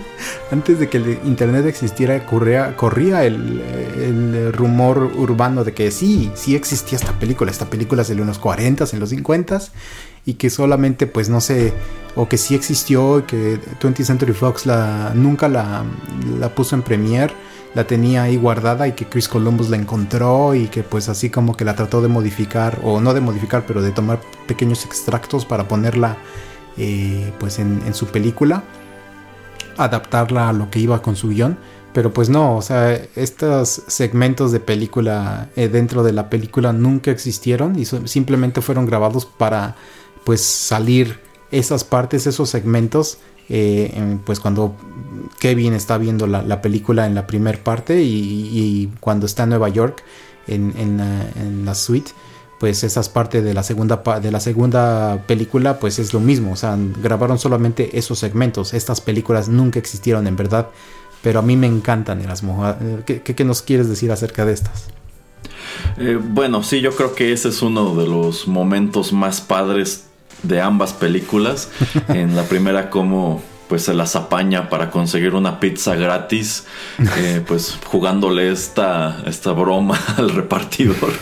[0.52, 3.62] antes de que el internet existiera, corría, corría el,
[3.96, 7.50] el, rumor urbano de que sí, sí existía esta película.
[7.50, 9.60] Esta película salió en los 40 en los 50
[10.26, 11.72] y que solamente, pues no sé,
[12.14, 15.84] o que sí existió, que 20th Century Fox la, nunca la,
[16.38, 17.32] la puso en premiere
[17.74, 21.56] la tenía ahí guardada y que Chris Columbus la encontró y que pues así como
[21.56, 25.68] que la trató de modificar o no de modificar pero de tomar pequeños extractos para
[25.68, 26.16] ponerla
[26.76, 28.62] eh, pues en, su película
[29.76, 31.58] adaptarla a lo que iba con su guion.
[31.92, 37.10] Pero pues no, o sea, estos segmentos de película eh, dentro de la película nunca
[37.10, 39.74] existieron y simplemente fueron grabados para
[40.24, 41.18] pues salir
[41.50, 44.74] esas partes, esos segmentos eh, pues cuando
[45.38, 50.02] Kevin está viendo la, película en la primera parte y, cuando está en Nueva York
[50.46, 52.10] en, la, suite
[52.60, 56.52] pues esas partes de la segunda de la segunda película pues es lo mismo.
[56.52, 58.74] O sea grabaron solamente esos segmentos.
[58.74, 60.68] Estas películas nunca existieron en verdad.
[61.22, 62.64] Pero a mí me encantan Erasmo.
[62.64, 64.88] Ah, ¿qué, qué, nos quieres decir acerca de estas?
[65.96, 70.07] Eh, bueno sí yo creo que ese es uno de los momentos más padres
[70.42, 71.70] de ambas películas.
[72.08, 76.66] en la primera como pues se las apaña para conseguir una pizza gratis,
[77.18, 81.12] eh, pues jugándole esta, esta broma al repartidor.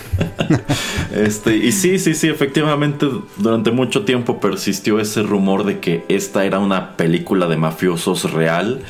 [1.13, 6.45] este, y sí, sí, sí, efectivamente durante mucho tiempo persistió ese rumor de que esta
[6.45, 8.81] era una película de mafiosos real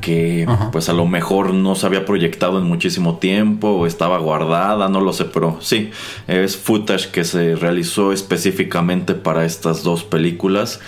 [0.00, 4.88] que pues a lo mejor no se había proyectado en muchísimo tiempo o estaba guardada,
[4.88, 5.90] no lo sé, pero sí,
[6.26, 10.80] es footage que se realizó específicamente para estas dos películas.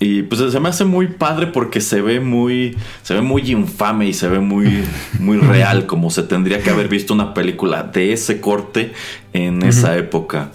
[0.00, 4.08] Y pues se me hace muy padre porque se ve muy, se ve muy infame
[4.08, 4.84] y se ve muy,
[5.20, 8.92] muy real, como se tendría que haber visto una película de ese corte
[9.32, 10.50] en esa época.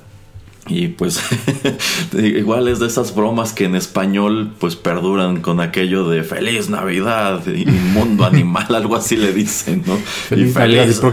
[0.69, 1.21] Y pues
[2.13, 7.45] igual es de esas bromas que en español pues perduran con aquello de feliz Navidad,
[7.47, 9.95] inmundo animal, algo así le dicen, ¿no?
[9.97, 10.55] Feliz,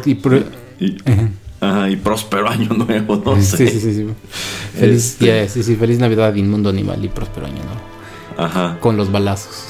[0.06, 0.96] y
[1.90, 3.56] y, próspero año nuevo, no sé.
[3.56, 4.06] Sí, sí, sí.
[4.78, 7.80] Feliz, este sí, sí, feliz Navidad, inmundo animal y próspero año nuevo.
[8.36, 8.78] Ajá.
[8.80, 9.64] Con los balazos.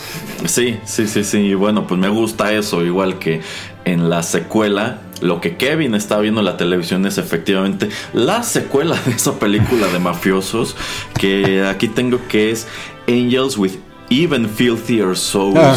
[0.47, 1.39] Sí, sí, sí, sí.
[1.39, 3.41] Y bueno, pues me gusta eso, igual que
[3.85, 8.97] en la secuela lo que Kevin está viendo en la televisión es efectivamente la secuela
[9.07, 10.77] de esa película de mafiosos
[11.19, 12.69] que aquí tengo que es
[13.09, 13.73] Angels with
[14.11, 15.57] Even Filthier Souls.
[15.57, 15.77] Ah,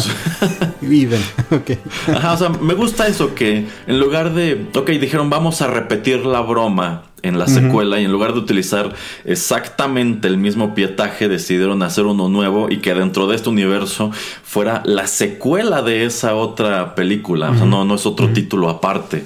[0.82, 1.70] even, ok.
[2.14, 6.26] Ajá, o sea, me gusta eso que en lugar de, ok, dijeron vamos a repetir
[6.26, 8.94] la broma en la secuela y en lugar de utilizar
[9.24, 14.10] exactamente el mismo pietaje decidieron hacer uno nuevo y que dentro de este universo
[14.42, 19.24] fuera la secuela de esa otra película, o sea, no, no es otro título aparte.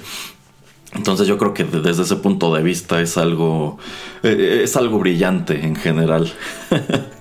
[0.95, 3.79] Entonces yo creo que desde ese punto de vista es algo
[4.21, 6.31] eh, es algo brillante en general.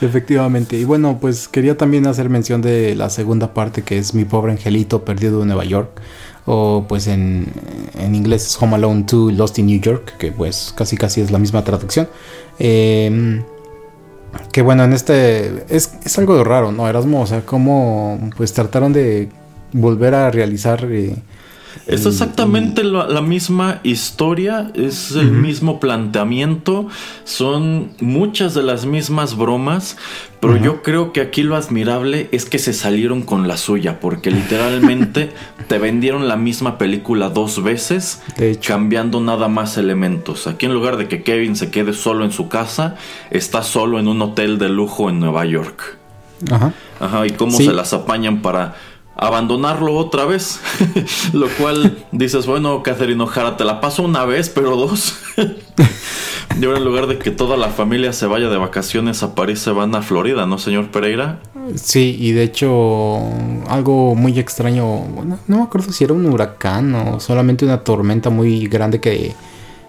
[0.00, 0.78] Efectivamente.
[0.78, 4.52] Y bueno, pues quería también hacer mención de la segunda parte que es Mi pobre
[4.52, 6.00] angelito perdido en Nueva York.
[6.46, 7.46] O pues en,
[7.98, 11.30] en inglés es Home Alone 2 Lost in New York, que pues casi casi es
[11.30, 12.08] la misma traducción.
[12.58, 13.42] Em,
[14.52, 16.88] que bueno, en este es, es, algo raro, ¿no?
[16.88, 19.28] Erasmo, o sea, cómo pues trataron de
[19.72, 21.16] volver a realizar eh,
[21.86, 26.88] Es exactamente la, la misma historia, es el mismo planteamiento,
[27.24, 29.96] son muchas de las mismas bromas,
[30.40, 34.30] pero yo creo que aquí lo admirable es que se salieron con la suya, porque
[34.40, 35.30] literalmente
[35.68, 38.72] te vendieron la misma película dos veces, De hecho.
[38.72, 40.46] cambiando nada más elementos.
[40.46, 42.96] Aquí en lugar de que Kevin se quede solo en su casa,
[43.30, 45.96] está solo en un hotel de lujo en Nueva York.
[46.50, 46.72] Ajá.
[46.98, 47.66] Ajá, y cómo Sí.
[47.66, 48.74] se las apañan para
[49.20, 50.60] abandonarlo otra vez.
[51.32, 55.14] Lo cual dices, bueno, Catherine O'Hara, te la paso una vez, pero dos.
[56.60, 59.60] y ahora en lugar de que toda la familia se vaya de vacaciones a París,
[59.60, 61.38] se van a Florida, ¿no, señor Pereira?
[61.76, 63.20] Sí, y de hecho,
[63.68, 68.30] algo muy extraño, bueno, no me acuerdo si era un huracán o solamente una tormenta
[68.30, 69.34] muy grande que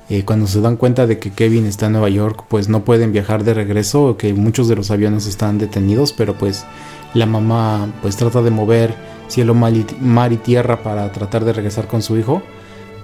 [0.09, 3.13] eh, cuando se dan cuenta de que Kevin está en Nueva York, pues no pueden
[3.13, 6.65] viajar de regreso, que muchos de los aviones están detenidos, pero pues
[7.13, 8.93] la mamá pues trata de mover
[9.27, 12.41] cielo, mar y, tierra para tratar de regresar con su hijo.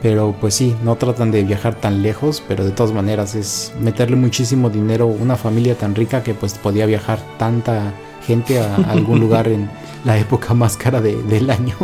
[0.01, 4.15] Pero pues sí, no tratan de viajar tan lejos, pero de todas maneras es meterle
[4.15, 7.93] muchísimo dinero, una familia tan rica que pues podía viajar tanta
[8.25, 9.69] gente a algún lugar en
[10.05, 11.75] la época más cara de- del año.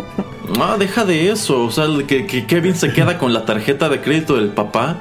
[0.59, 1.63] Ah, deja de eso.
[1.63, 4.97] O sea, que, que Kevin se queda con la tarjeta de crédito del papá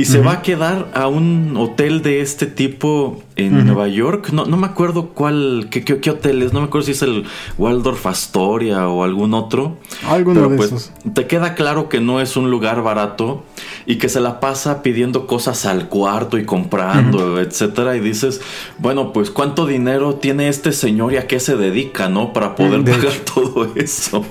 [0.00, 3.66] y se va a quedar a un hotel de este tipo en.
[3.66, 4.30] Nueva York.
[4.32, 6.52] No, no me acuerdo cuál, qué, qué, qué hotel es.
[6.52, 7.24] No me acuerdo si es el
[7.58, 9.78] Waldorf Astoria o algún otro.
[10.08, 10.92] Alguno Pero de pues esos.
[11.14, 13.44] te queda claro que no es un lugar barato
[13.86, 17.96] y que se la pasa pidiendo cosas al cuarto y comprando, etcétera.
[17.96, 18.40] Y dices,
[18.78, 22.32] bueno, pues cuánto dinero tiene este señor y a qué se dedica, ¿no?
[22.32, 23.22] Para poder De pagar hecho.
[23.34, 24.24] todo eso.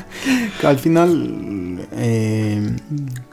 [0.64, 2.74] Al final, eh,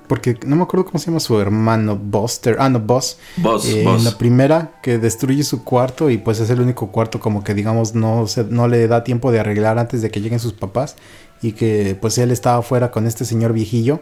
[0.08, 3.18] porque no me acuerdo cómo se llama su hermano, Buster, ah, no, Boss.
[3.38, 4.00] Boss, Eh, boss.
[4.00, 7.54] En la primera, que destruye su cuarto y pues es el único cuarto como que
[7.54, 10.96] digamos no, se, no le da tiempo de arreglar antes de que lleguen sus papás
[11.42, 14.00] y que pues él estaba afuera con este señor viejillo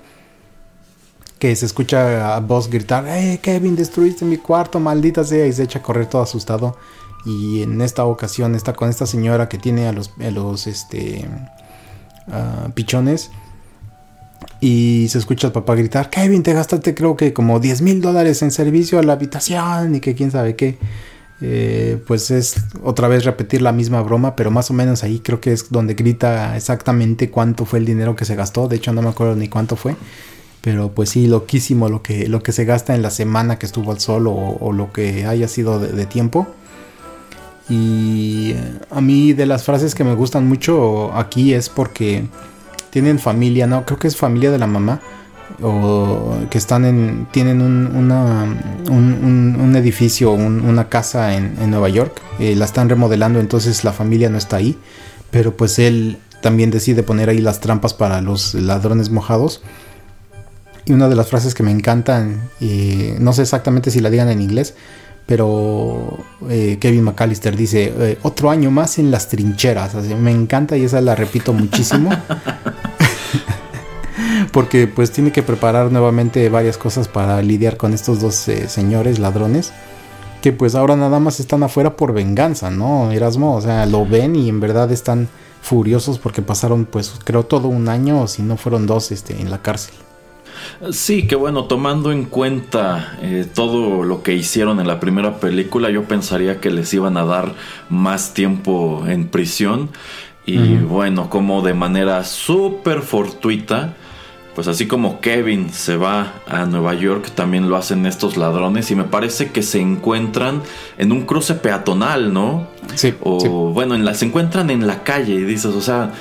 [1.41, 5.47] que se escucha a Boss gritar, ¡Eh, Kevin, destruiste mi cuarto, maldita sea!
[5.47, 6.77] Y se echa a correr todo asustado.
[7.25, 11.27] Y en esta ocasión está con esta señora que tiene a los, a los este,
[12.31, 13.31] ah, pichones.
[14.61, 18.43] Y se escucha al papá gritar, Kevin, te gastaste creo que como 10 mil dólares
[18.43, 20.77] en servicio a la habitación y que quién sabe qué.
[21.43, 25.41] Eh, pues es otra vez repetir la misma broma, pero más o menos ahí creo
[25.41, 28.67] que es donde grita exactamente cuánto fue el dinero que se gastó.
[28.67, 29.95] De hecho no me acuerdo ni cuánto fue.
[30.61, 33.91] Pero pues sí, loquísimo lo que, lo que se gasta en la semana que estuvo
[33.91, 36.47] al sol o, lo que haya sido de, tiempo.
[37.67, 38.53] Y
[38.91, 42.25] a mí de las frases que me gustan mucho aquí es porque
[42.91, 43.85] tienen familia, ¿no?
[43.85, 44.99] Creo que es familia de la mamá.
[45.61, 47.27] O que están en.
[47.31, 48.11] tienen un, un,
[49.59, 52.21] un- edificio, un- una casa en, en Nueva York.
[52.39, 54.77] eh, la están remodelando, entonces la familia no está ahí.
[55.29, 59.61] Pero pues él también decide poner ahí las trampas para los ladrones mojados.
[60.85, 64.29] Y una de las frases que me encantan, y no sé exactamente si la digan
[64.29, 64.73] en inglés,
[65.27, 66.17] pero
[66.49, 69.93] eh, Kevin McAllister dice, eh, otro año más en las trincheras.
[69.95, 72.09] Me encanta y esa la repito muchísimo.
[74.51, 79.19] Porque pues tiene que preparar nuevamente varias cosas para lidiar con estos dos eh, señores
[79.19, 79.73] ladrones.
[80.41, 83.11] Que pues ahora nada más están afuera por venganza, ¿no?
[83.11, 85.29] Erasmo, o sea, lo ven y en verdad están
[85.61, 89.51] furiosos porque pasaron pues creo todo un año o si no fueron dos este, en
[89.51, 89.93] la cárcel.
[90.91, 95.89] Sí, que bueno, tomando en cuenta eh, todo lo que hicieron en la primera película,
[95.89, 97.53] yo pensaría que les iban a dar
[97.89, 99.89] más tiempo en prisión.
[100.43, 103.95] Y bueno, como de manera súper fortuita,
[104.55, 108.91] pues así como Kevin se va a Nueva York, también lo hacen estos ladrones.
[108.91, 110.61] Y me parece que se encuentran
[110.97, 112.67] en un cruce peatonal, ¿no?
[112.95, 113.47] Sí, O sí.
[113.47, 116.11] bueno, en la, se encuentran en la calle y dices, o sea,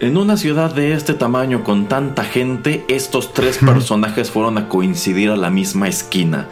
[0.00, 5.30] en una ciudad de este tamaño con tanta gente, estos tres personajes fueron a coincidir
[5.30, 6.46] a la misma esquina.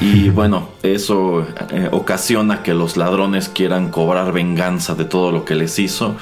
[0.00, 5.54] Y bueno, eso eh, ocasiona que los ladrones quieran cobrar venganza de todo lo que
[5.54, 6.16] les hizo.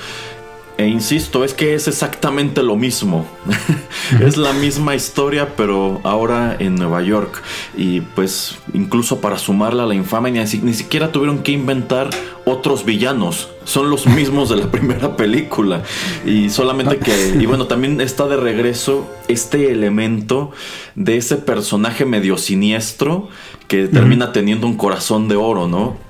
[0.79, 3.26] E insisto, es que es exactamente lo mismo.
[4.24, 7.43] es la misma historia, pero ahora en Nueva York.
[7.76, 12.11] Y pues incluso para sumarla a la infamia, ni, ni siquiera tuvieron que inventar
[12.45, 13.51] otros villanos.
[13.64, 15.83] Son los mismos de la primera película.
[16.24, 17.35] Y solamente que...
[17.41, 20.53] Y bueno, también está de regreso este elemento
[20.95, 23.29] de ese personaje medio siniestro
[23.66, 26.08] que termina teniendo un corazón de oro, ¿no?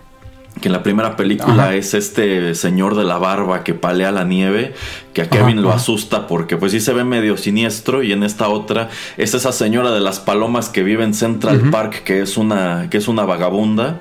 [0.60, 1.74] Que en la primera película Ajá.
[1.74, 4.74] es este señor de la barba que palea la nieve,
[5.12, 8.22] que a Kevin Ajá, lo asusta porque pues sí se ve medio siniestro y en
[8.22, 11.70] esta otra es esa señora de las palomas que vive en Central.
[11.70, 14.00] Park que es una que es una vagabunda.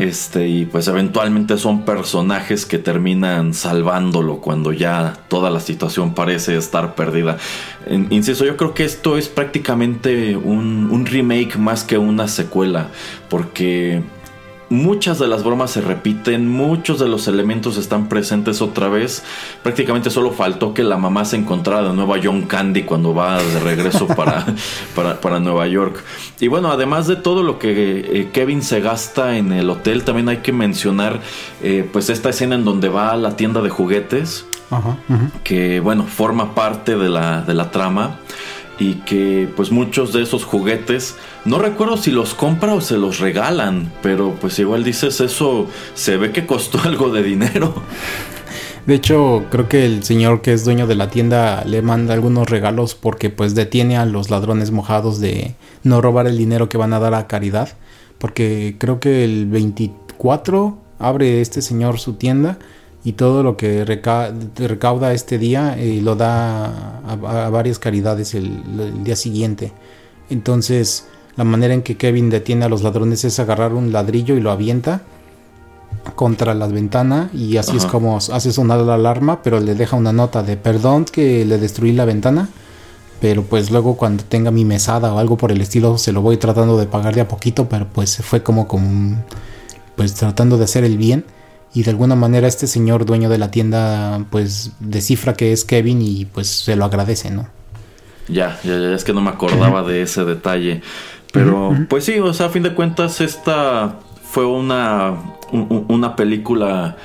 [0.00, 6.56] Este, y pues eventualmente son personajes que terminan salvándolo cuando ya toda la situación parece
[6.56, 7.38] estar perdida.
[8.10, 12.88] insisto, yo creo que esto es prácticamente un, un remake más que una secuela,
[13.28, 14.02] porque
[14.72, 19.22] muchas de las bromas se repiten, muchos de los elementos están presentes otra vez.
[19.62, 23.40] Prácticamente solo faltó que la mamá se encontrara de nuevo a John Candy cuando va
[23.40, 24.46] de regreso para,
[25.20, 26.02] para, Nueva York.
[26.40, 30.28] Y bueno, además de todo lo que eh, Kevin se gasta en el hotel, también
[30.30, 31.20] hay que mencionar
[31.62, 34.46] eh, pues esta escena en donde va a la tienda de juguetes.
[35.44, 38.20] Que bueno, forma parte de la, de la trama
[38.82, 41.14] y que pues muchos de esos juguetes
[41.44, 46.16] no recuerdo si los compra o se los regalan, pero pues igual dices eso se
[46.16, 47.74] ve que costó algo de dinero.
[48.86, 52.50] De hecho, creo que el señor que es dueño de la tienda le manda algunos
[52.50, 55.54] regalos porque pues detiene a los ladrones mojados de
[55.84, 57.68] no robar el dinero que van a dar a caridad,
[58.18, 62.58] porque creo que el 24 abre este señor su tienda
[63.04, 69.16] y todo lo que recauda este día eh, lo da a, varias caridades el, día
[69.16, 69.72] siguiente.
[70.30, 74.40] Entonces, la manera en que Kevin detiene a los ladrones es agarrar un ladrillo y
[74.40, 75.02] lo avienta
[76.14, 80.12] contra la ventana y así es como hace sonar la alarma, pero le deja una
[80.12, 82.48] nota de perdón que le destruí la ventana,
[83.20, 86.38] pero pues luego cuando tenga mi mesada o algo por el estilo se lo voy
[86.38, 89.22] tratando de pagar de a poquito, pero pues fue como como
[89.96, 91.24] pues tratando de hacer el bien
[91.74, 96.02] y de alguna manera este señor dueño de la tienda pues descifra que es Kevin
[96.02, 97.48] y pues se lo agradece, ¿no?
[98.28, 100.82] Ya, ya, ya, es que no me acordaba de ese detalle.
[101.32, 105.14] Pero pues sí, o sea, a fin de cuentas esta fue una,
[105.50, 106.96] una película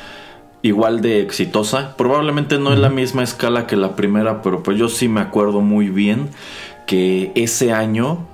[0.61, 1.95] igual de exitosa.
[1.97, 5.61] Probablemente no en la misma escala que la primera, pero pues yo sí me acuerdo
[5.61, 6.29] muy bien
[6.85, 8.27] que ese año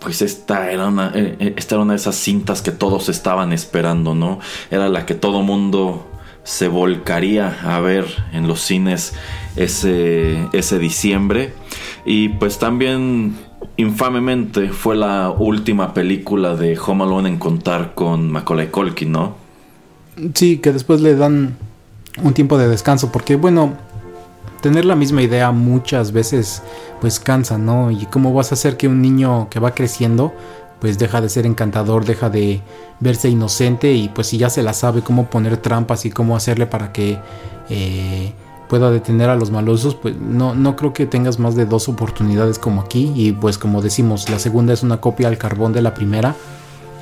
[0.00, 3.52] pues esta era una, eh, eh, esta era una de esas cintas que todos estaban
[3.52, 4.38] esperando, ¿no?
[4.70, 6.06] Era la que todo mundo
[6.44, 9.12] se volcaría a ver en los cines
[9.56, 11.52] ese, ese diciembre.
[12.04, 13.36] Y pues también
[13.76, 19.36] infamemente fue la última película de Home Alone en contar con Macaulay Culkin, ¿no?
[20.34, 21.56] Sí, que después le dan
[22.22, 23.76] un tiempo de descanso, porque bueno,
[24.60, 26.62] tener la misma idea muchas veces
[27.00, 27.90] pues cansa, ¿no?
[27.90, 30.32] Y cómo vas a hacer que un niño que va creciendo
[30.80, 32.62] pues deja de ser encantador, deja de
[33.00, 36.66] verse inocente y pues si ya se la sabe cómo poner trampas y cómo hacerle
[36.66, 37.18] para que
[37.68, 38.32] eh,
[38.68, 42.58] pueda detener a los malosos, pues no, no creo que tengas más de dos oportunidades
[42.58, 45.94] como aquí y pues como decimos, la segunda es una copia al carbón de la
[45.94, 46.34] primera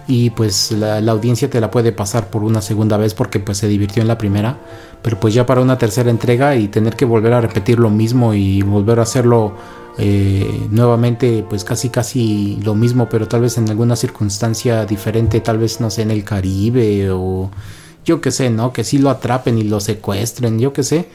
[0.09, 3.69] y pues la, audiencia te la puede pasar por una segunda vez porque pues se
[3.69, 4.59] divirtió en la primera,
[5.03, 8.35] pero pues ya para una tercera entrega y tener que volver a repetir lo mismo
[8.35, 9.55] y volver a hacerlo
[9.99, 15.59] eh, nuevamente pues casi casi lo mismo, pero tal vez en alguna circunstancia diferente, tal
[15.59, 17.51] vez no sé, en el Caribe o
[18.05, 18.73] yo que sé, ¿no?
[18.73, 21.09] Que sí lo atrapen y lo secuestren, yo que sé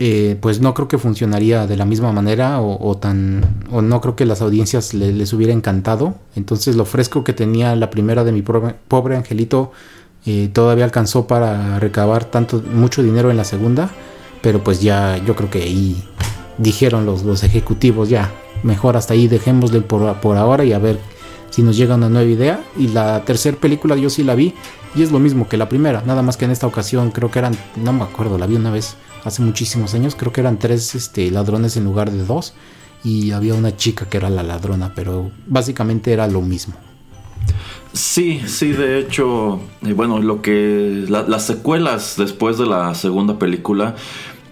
[0.00, 4.16] eh, pues no creo que funcionaría de la misma manera o, tan o no creo
[4.16, 6.14] que las audiencias les hubiera encantado.
[6.34, 9.70] Entonces lo fresco que tenía la primera de mi pobre, angelito
[10.26, 13.90] eh, todavía alcanzó para recabar tanto mucho dinero en la segunda
[14.42, 16.02] pero pues ya yo creo que ahí
[16.58, 18.30] dijeron los, los ejecutivos ya
[18.62, 20.98] mejor hasta ahí dejémosle por, por ahora y a ver
[21.50, 24.54] si nos llega una nueva idea y la tercera película yo sí la vi
[24.94, 27.38] y es lo mismo que la primera nada más que en esta ocasión creo que
[27.38, 30.14] eran no me acuerdo la vi una vez hace muchísimos años.
[30.14, 32.54] Creo que eran tres este, ladrones en lugar de dos.
[33.02, 36.74] Y había una chica que era la ladrona, pero básicamente era lo mismo.
[37.94, 43.96] Sí, sí, de hecho, eh, bueno, lo que las secuelas después de la segunda película,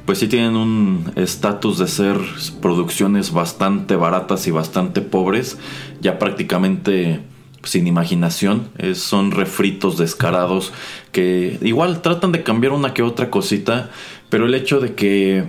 [0.08, 2.16] pues sí tienen un estatus de ser
[2.62, 5.58] producciones bastante baratas y bastante pobres,
[6.00, 7.20] ya prácticamente
[7.62, 10.72] sin imaginación, son refritos descarados
[11.12, 13.90] que igual tratan de cambiar una que otra cosita,
[14.30, 15.44] pero el hecho de que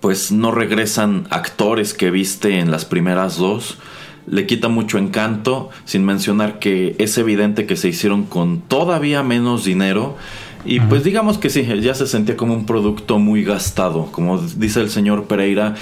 [0.00, 3.78] pues no regresan actores que viste en las primeras dos
[4.26, 9.64] le quita mucho encanto, sin mencionar que es evidente que se hicieron con todavía menos
[9.64, 10.16] dinero.
[10.64, 14.06] Y pues digamos que sí, ya se sentía como un producto muy gastado.
[14.12, 15.74] Como dice el señor Pereira,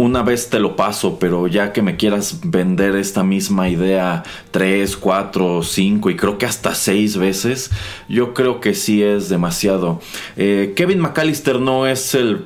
[0.00, 4.96] una vez te lo paso, pero ya que me quieras vender esta misma idea tres,
[4.96, 7.70] cuatro, cinco y creo que hasta seis veces,
[8.08, 10.00] yo creo que sí es demasiado.
[10.38, 12.38] Eh, Kevin McAllister no es el,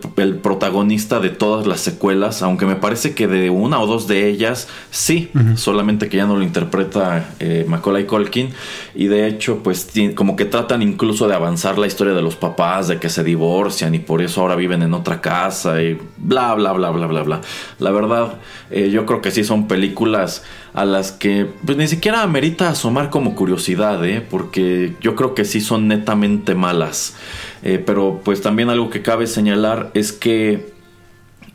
[0.42, 4.66] protagonista de todas las secuelas, aunque me parece que de una o dos de ellas
[4.90, 8.50] sí, solamente que ya no lo interpreta eh, Macaulay Culkin
[8.96, 12.88] y de hecho pues como que tratan incluso de avanzar la historia de los papás,
[12.88, 16.72] de que se divorcian y por eso ahora viven en otra casa y bla bla
[16.72, 17.43] bla bla bla bla.
[17.78, 18.34] La verdad,
[18.70, 23.10] eh, yo creo que sí son películas a las que pues, ni siquiera amerita asomar
[23.10, 24.20] como curiosidad, ¿eh?
[24.20, 27.16] porque yo creo que sí son netamente malas.
[27.62, 30.74] Eh, pero pues también algo que cabe señalar es que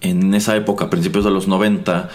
[0.01, 2.09] en esa época, a principios de los 90,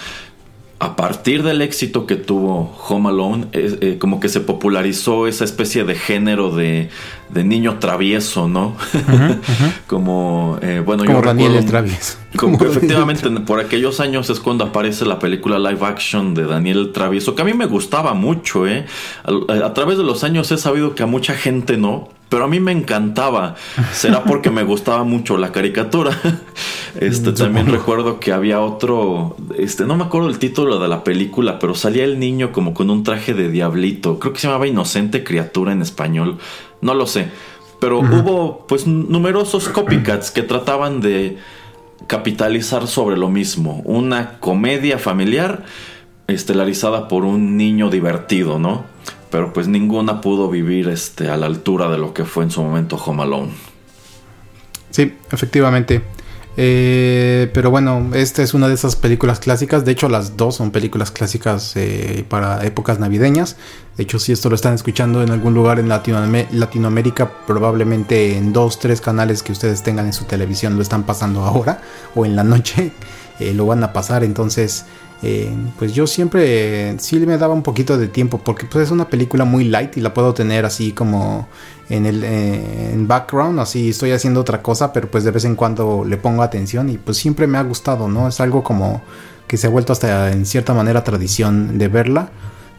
[0.85, 5.85] a partir del éxito que tuvo Home Alone, eh, como que se popularizó esa especie
[5.85, 6.91] de género de,
[7.31, 8.77] de niño travieso, ¿no?
[9.87, 12.19] como, eh, bueno, como Daniel el travieso.
[12.37, 16.93] Como, efectivamente, por aquellos años es cuando aparece la película live action de Daniel el
[16.93, 18.85] travieso, que a mí me gustaba mucho, ¿eh?
[19.25, 22.59] a través de los años he sabido que a mucha gente no, pero a mí
[22.59, 23.55] me encantaba.
[23.93, 26.11] Será porque me gustaba mucho la caricatura.
[27.01, 31.59] Este también recuerdo que había otro, este no me acuerdo el título de la película,
[31.59, 34.19] pero salía el niño como con un traje de diablito.
[34.19, 36.39] Creo que se llamaba Inocente Criatura en español.
[36.81, 37.31] No lo sé.
[37.81, 41.39] Pero hubo pues numerosos copycats que trataban de
[42.09, 43.81] capitalizar sobre lo mismo.
[43.85, 45.65] Una comedia familiar
[46.27, 48.85] estelarizada por un niño divertido, ¿no?
[49.35, 52.63] Pero pues ninguna pudo vivir este, a la altura de lo que fue en su
[52.63, 53.51] momento Home Alone.
[54.91, 56.03] Sí, efectivamente.
[56.57, 59.85] Eh, pero bueno, esta es una de esas películas clásicas.
[59.85, 63.57] De hecho, las dos son películas clásicas eh, para épocas navideñas.
[63.97, 68.79] De hecho, si esto lo están escuchando en algún lugar en Latinoamérica, probablemente en dos,
[68.79, 71.83] tres canales que ustedes tengan en su televisión lo están pasando ahora
[72.15, 72.93] o en la noche
[73.41, 74.23] eh, lo van a pasar.
[74.23, 74.85] Entonces,
[75.27, 79.09] eh, pues yo siempre sí me daba un poquito de tiempo porque pues es una
[79.09, 81.49] película muy light y la puedo tener así como
[81.89, 85.57] en el eh, en background, así estoy haciendo otra cosa, pero pues de vez en
[85.57, 88.29] cuando le pongo atención y pues siempre me ha gustado, ¿no?
[88.29, 89.01] Es algo como
[89.47, 92.29] que se ha vuelto hasta en cierta manera tradición de verla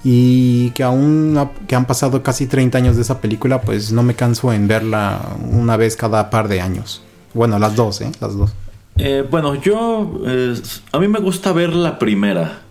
[0.03, 4.13] y que aún que han pasado casi 30 años de esa película, pues no me
[4.13, 5.19] canso en verla
[5.51, 7.01] una vez cada par de años.
[7.33, 8.11] Bueno, las dos, ¿eh?
[8.21, 8.53] Las dos.
[8.97, 10.21] Eh, bueno, yo.
[10.91, 12.61] a mí me gusta ver la primera.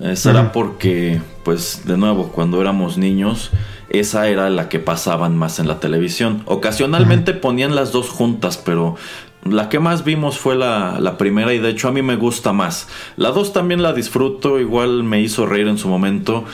[0.00, 3.50] Eh, será porque, pues, de nuevo, cuando éramos niños,
[3.88, 6.42] esa era la que pasaban más en la televisión.
[6.46, 8.96] Ocasionalmente ponían las dos juntas, pero
[9.44, 12.52] la que más vimos fue la, la, primera y de hecho a mí me gusta
[12.52, 12.88] más.
[13.16, 16.44] La dos también la disfruto, igual me hizo reír en su momento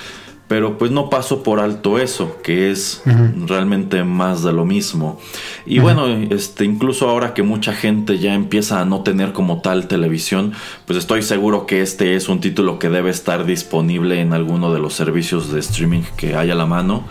[0.49, 3.03] pero pues no paso por alto eso, que es
[3.47, 5.21] realmente más de lo mismo.
[5.67, 9.89] Y bueno, este, incluso ahora que mucha gente ya empieza a no tener como tal
[9.89, 10.55] televisión,
[10.87, 14.81] pues estoy seguro que este es un título que debe estar disponible en alguno de
[14.81, 17.05] los servicios de streaming que hay a la mano.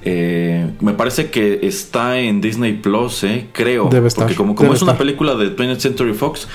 [0.00, 3.90] Eh, me parece que está en Disney Plus, eh, creo.
[3.90, 4.24] Debe estar.
[4.24, 6.48] Porque como, como es una película de 20th Century Fox,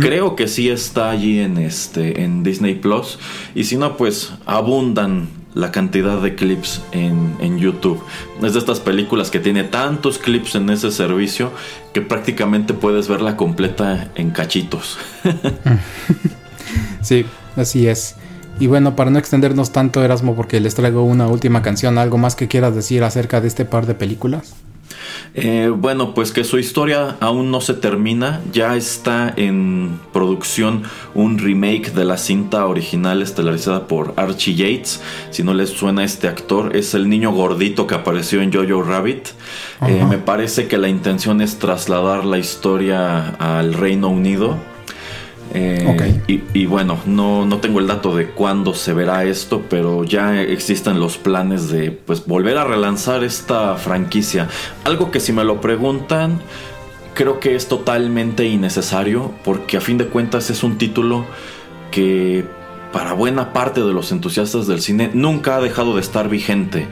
[0.00, 3.18] creo que sí está allí en este en Disney Plus.
[3.56, 8.02] Y si no, pues abundan la cantidad de clips en, YouTube.
[8.42, 11.52] Es de estas películas que tiene tantos clips en ese servicio
[11.92, 14.98] que prácticamente puedes verla completa en cachitos.
[17.02, 17.24] sí,
[17.56, 18.16] así es.
[18.58, 22.34] Y bueno, para no extendernos tanto, Erasmo, porque les traigo una última canción, ¿algo más
[22.34, 24.54] que quieras decir acerca de este par de películas?
[25.34, 28.40] Eh, bueno, pues que su historia aún no se termina.
[28.52, 30.82] Ya está en producción
[31.14, 35.00] un remake de la cinta original estelarizada por Archie Yates.
[35.30, 39.28] Si no les suena este actor, es el niño gordito que apareció en Jojo Rabbit.
[39.86, 44.71] Eh, me parece que la intención es trasladar la historia al Reino Unido
[45.54, 50.40] eh, y, bueno, no, no tengo el dato de cuándo se verá esto, pero ya
[50.40, 54.48] existen los planes de pues volver a relanzar esta franquicia.
[54.84, 56.40] Algo que si me lo preguntan,
[57.14, 61.26] creo que es totalmente innecesario, porque a fin de cuentas es un título
[61.90, 62.46] que
[62.90, 66.88] para buena parte de los entusiastas del cine nunca ha dejado de estar vigente.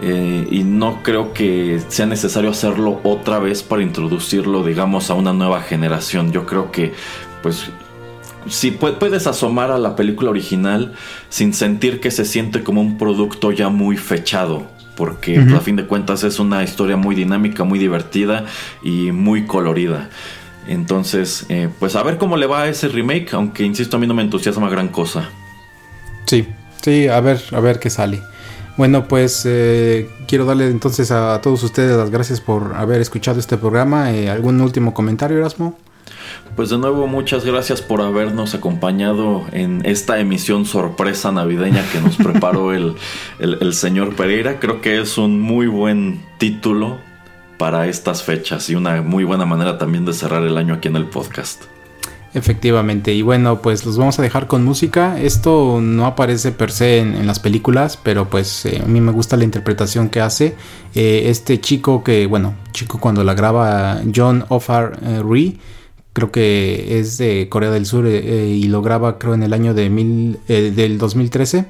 [0.00, 5.32] Eh, y no creo que sea necesario hacerlo otra vez para introducirlo, digamos, a una
[5.32, 6.30] nueva generación.
[6.30, 6.92] Yo creo que,
[7.42, 7.70] pues,
[8.50, 10.94] si puedes asomar a la película original
[11.28, 15.86] sin sentir que se siente como un producto ya muy fechado, porque a fin de
[15.86, 18.46] cuentas es una historia muy dinámica, muy divertida
[18.82, 20.10] y muy colorida.
[20.66, 24.06] Entonces, eh, pues a ver cómo le va a ese remake, aunque insisto, a mí
[24.06, 25.28] no me entusiasma gran cosa.
[26.26, 26.46] Sí,
[26.82, 28.22] sí, a ver, a ver qué sale.
[28.76, 33.56] Bueno, pues eh, quiero darle entonces a todos ustedes las gracias por haber escuchado este
[33.56, 34.12] programa.
[34.12, 35.76] Eh, ¿Algún último comentario, Erasmo?
[36.58, 42.16] Pues de nuevo muchas gracias por habernos acompañado en esta emisión sorpresa navideña que nos
[42.16, 42.96] preparó el,
[43.74, 44.58] señor Pereira.
[44.58, 46.98] Creo que es un muy buen título
[47.58, 50.96] para estas fechas y una muy buena manera también de cerrar el año aquí en
[50.96, 51.62] el podcast.
[52.34, 55.16] Efectivamente, y bueno, pues los vamos a dejar con música.
[55.20, 59.36] Esto no aparece per se en, las películas, pero pues eh, a mí me gusta
[59.36, 60.56] la interpretación que hace
[60.96, 65.58] eh, este chico que, bueno, chico cuando la graba John Ofar Ree
[66.18, 69.72] creo que es de Corea del Sur eh, y lo graba creo en el año
[69.72, 71.66] de mil, del 2013.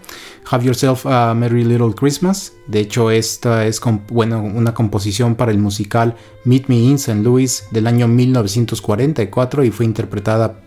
[0.50, 2.54] Have Yourself a Merry Little Christmas.
[2.66, 3.78] De hecho, esta es
[4.08, 7.22] bueno, una composición para el musical Meet Me in St.
[7.22, 10.60] Louis del año 1944 y fue interpretada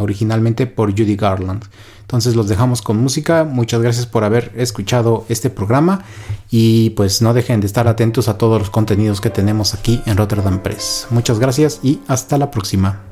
[0.00, 1.62] originalmente por Judy Garland.
[2.00, 3.44] Entonces los dejamos con música.
[3.44, 6.04] Muchas gracias por haber escuchado este programa
[6.50, 10.16] y pues no dejen de estar atentos a todos los contenidos que tenemos aquí en
[10.16, 11.06] Rotterdam Press.
[11.10, 13.07] Muchas gracias y hasta la próxima.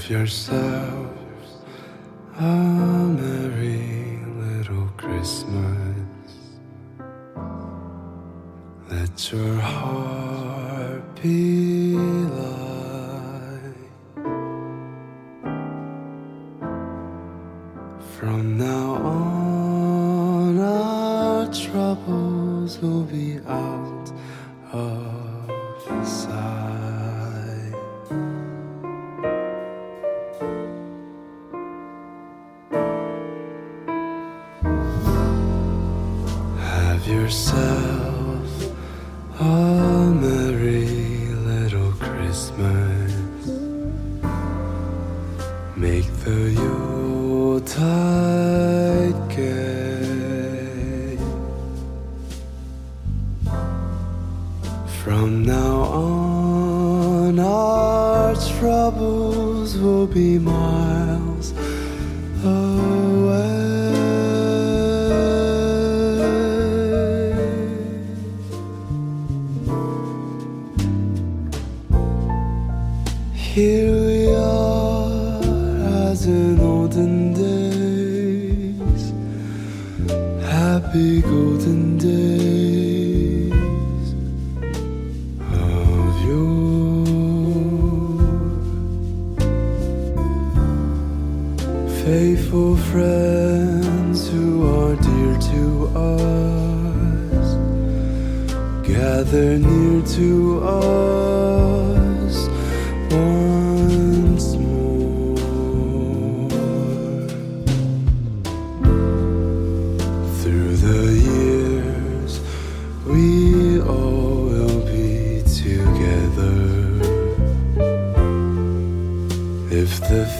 [0.00, 1.10] of yourself.
[2.38, 6.06] A merry little Christmas.
[8.88, 9.99] Let your heart.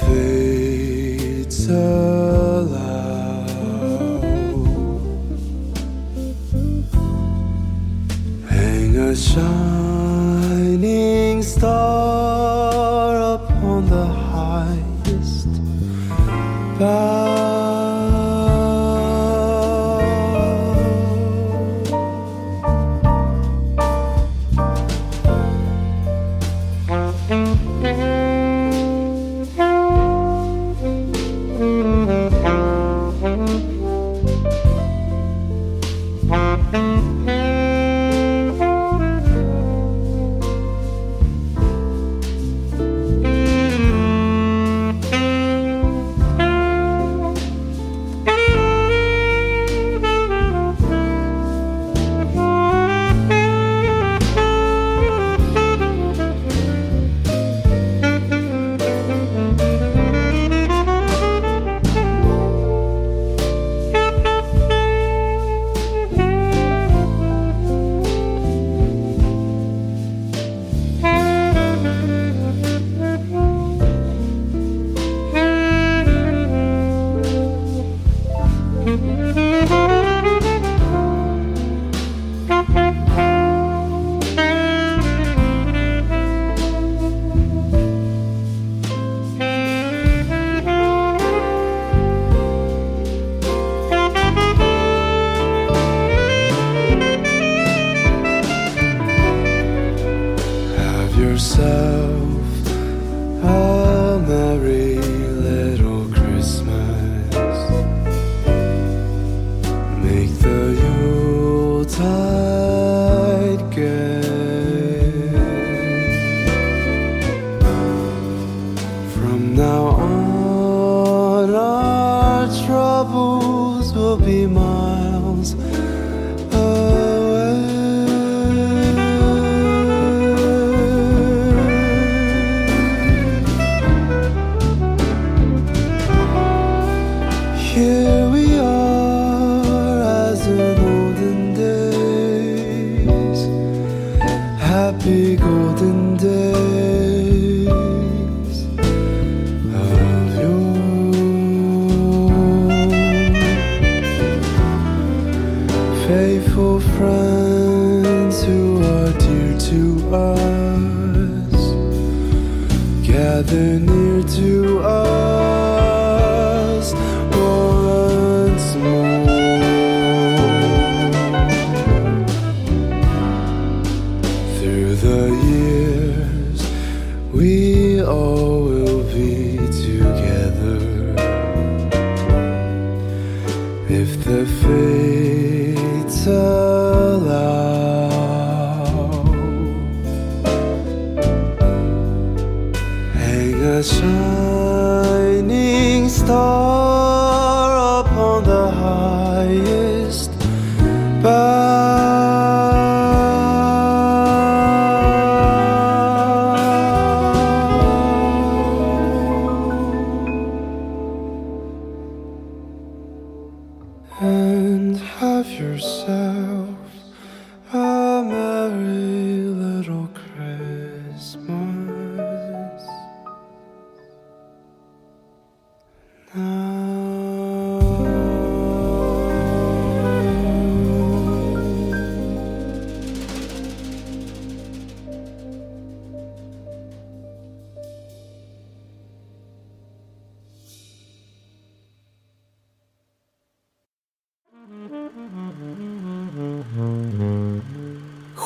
[0.00, 0.39] fait.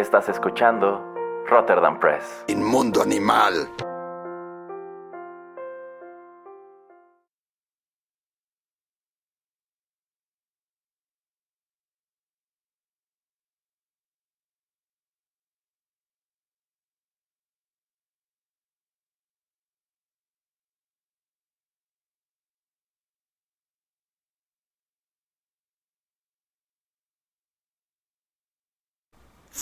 [0.00, 1.04] Estás escuchando
[1.46, 2.44] Rotterdam Press.
[2.46, 3.68] Inmundo animal.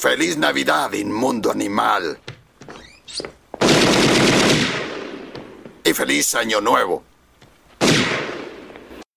[0.01, 2.21] Feliz Navidad, inmundo animal.
[5.83, 7.03] Y feliz Año Nuevo.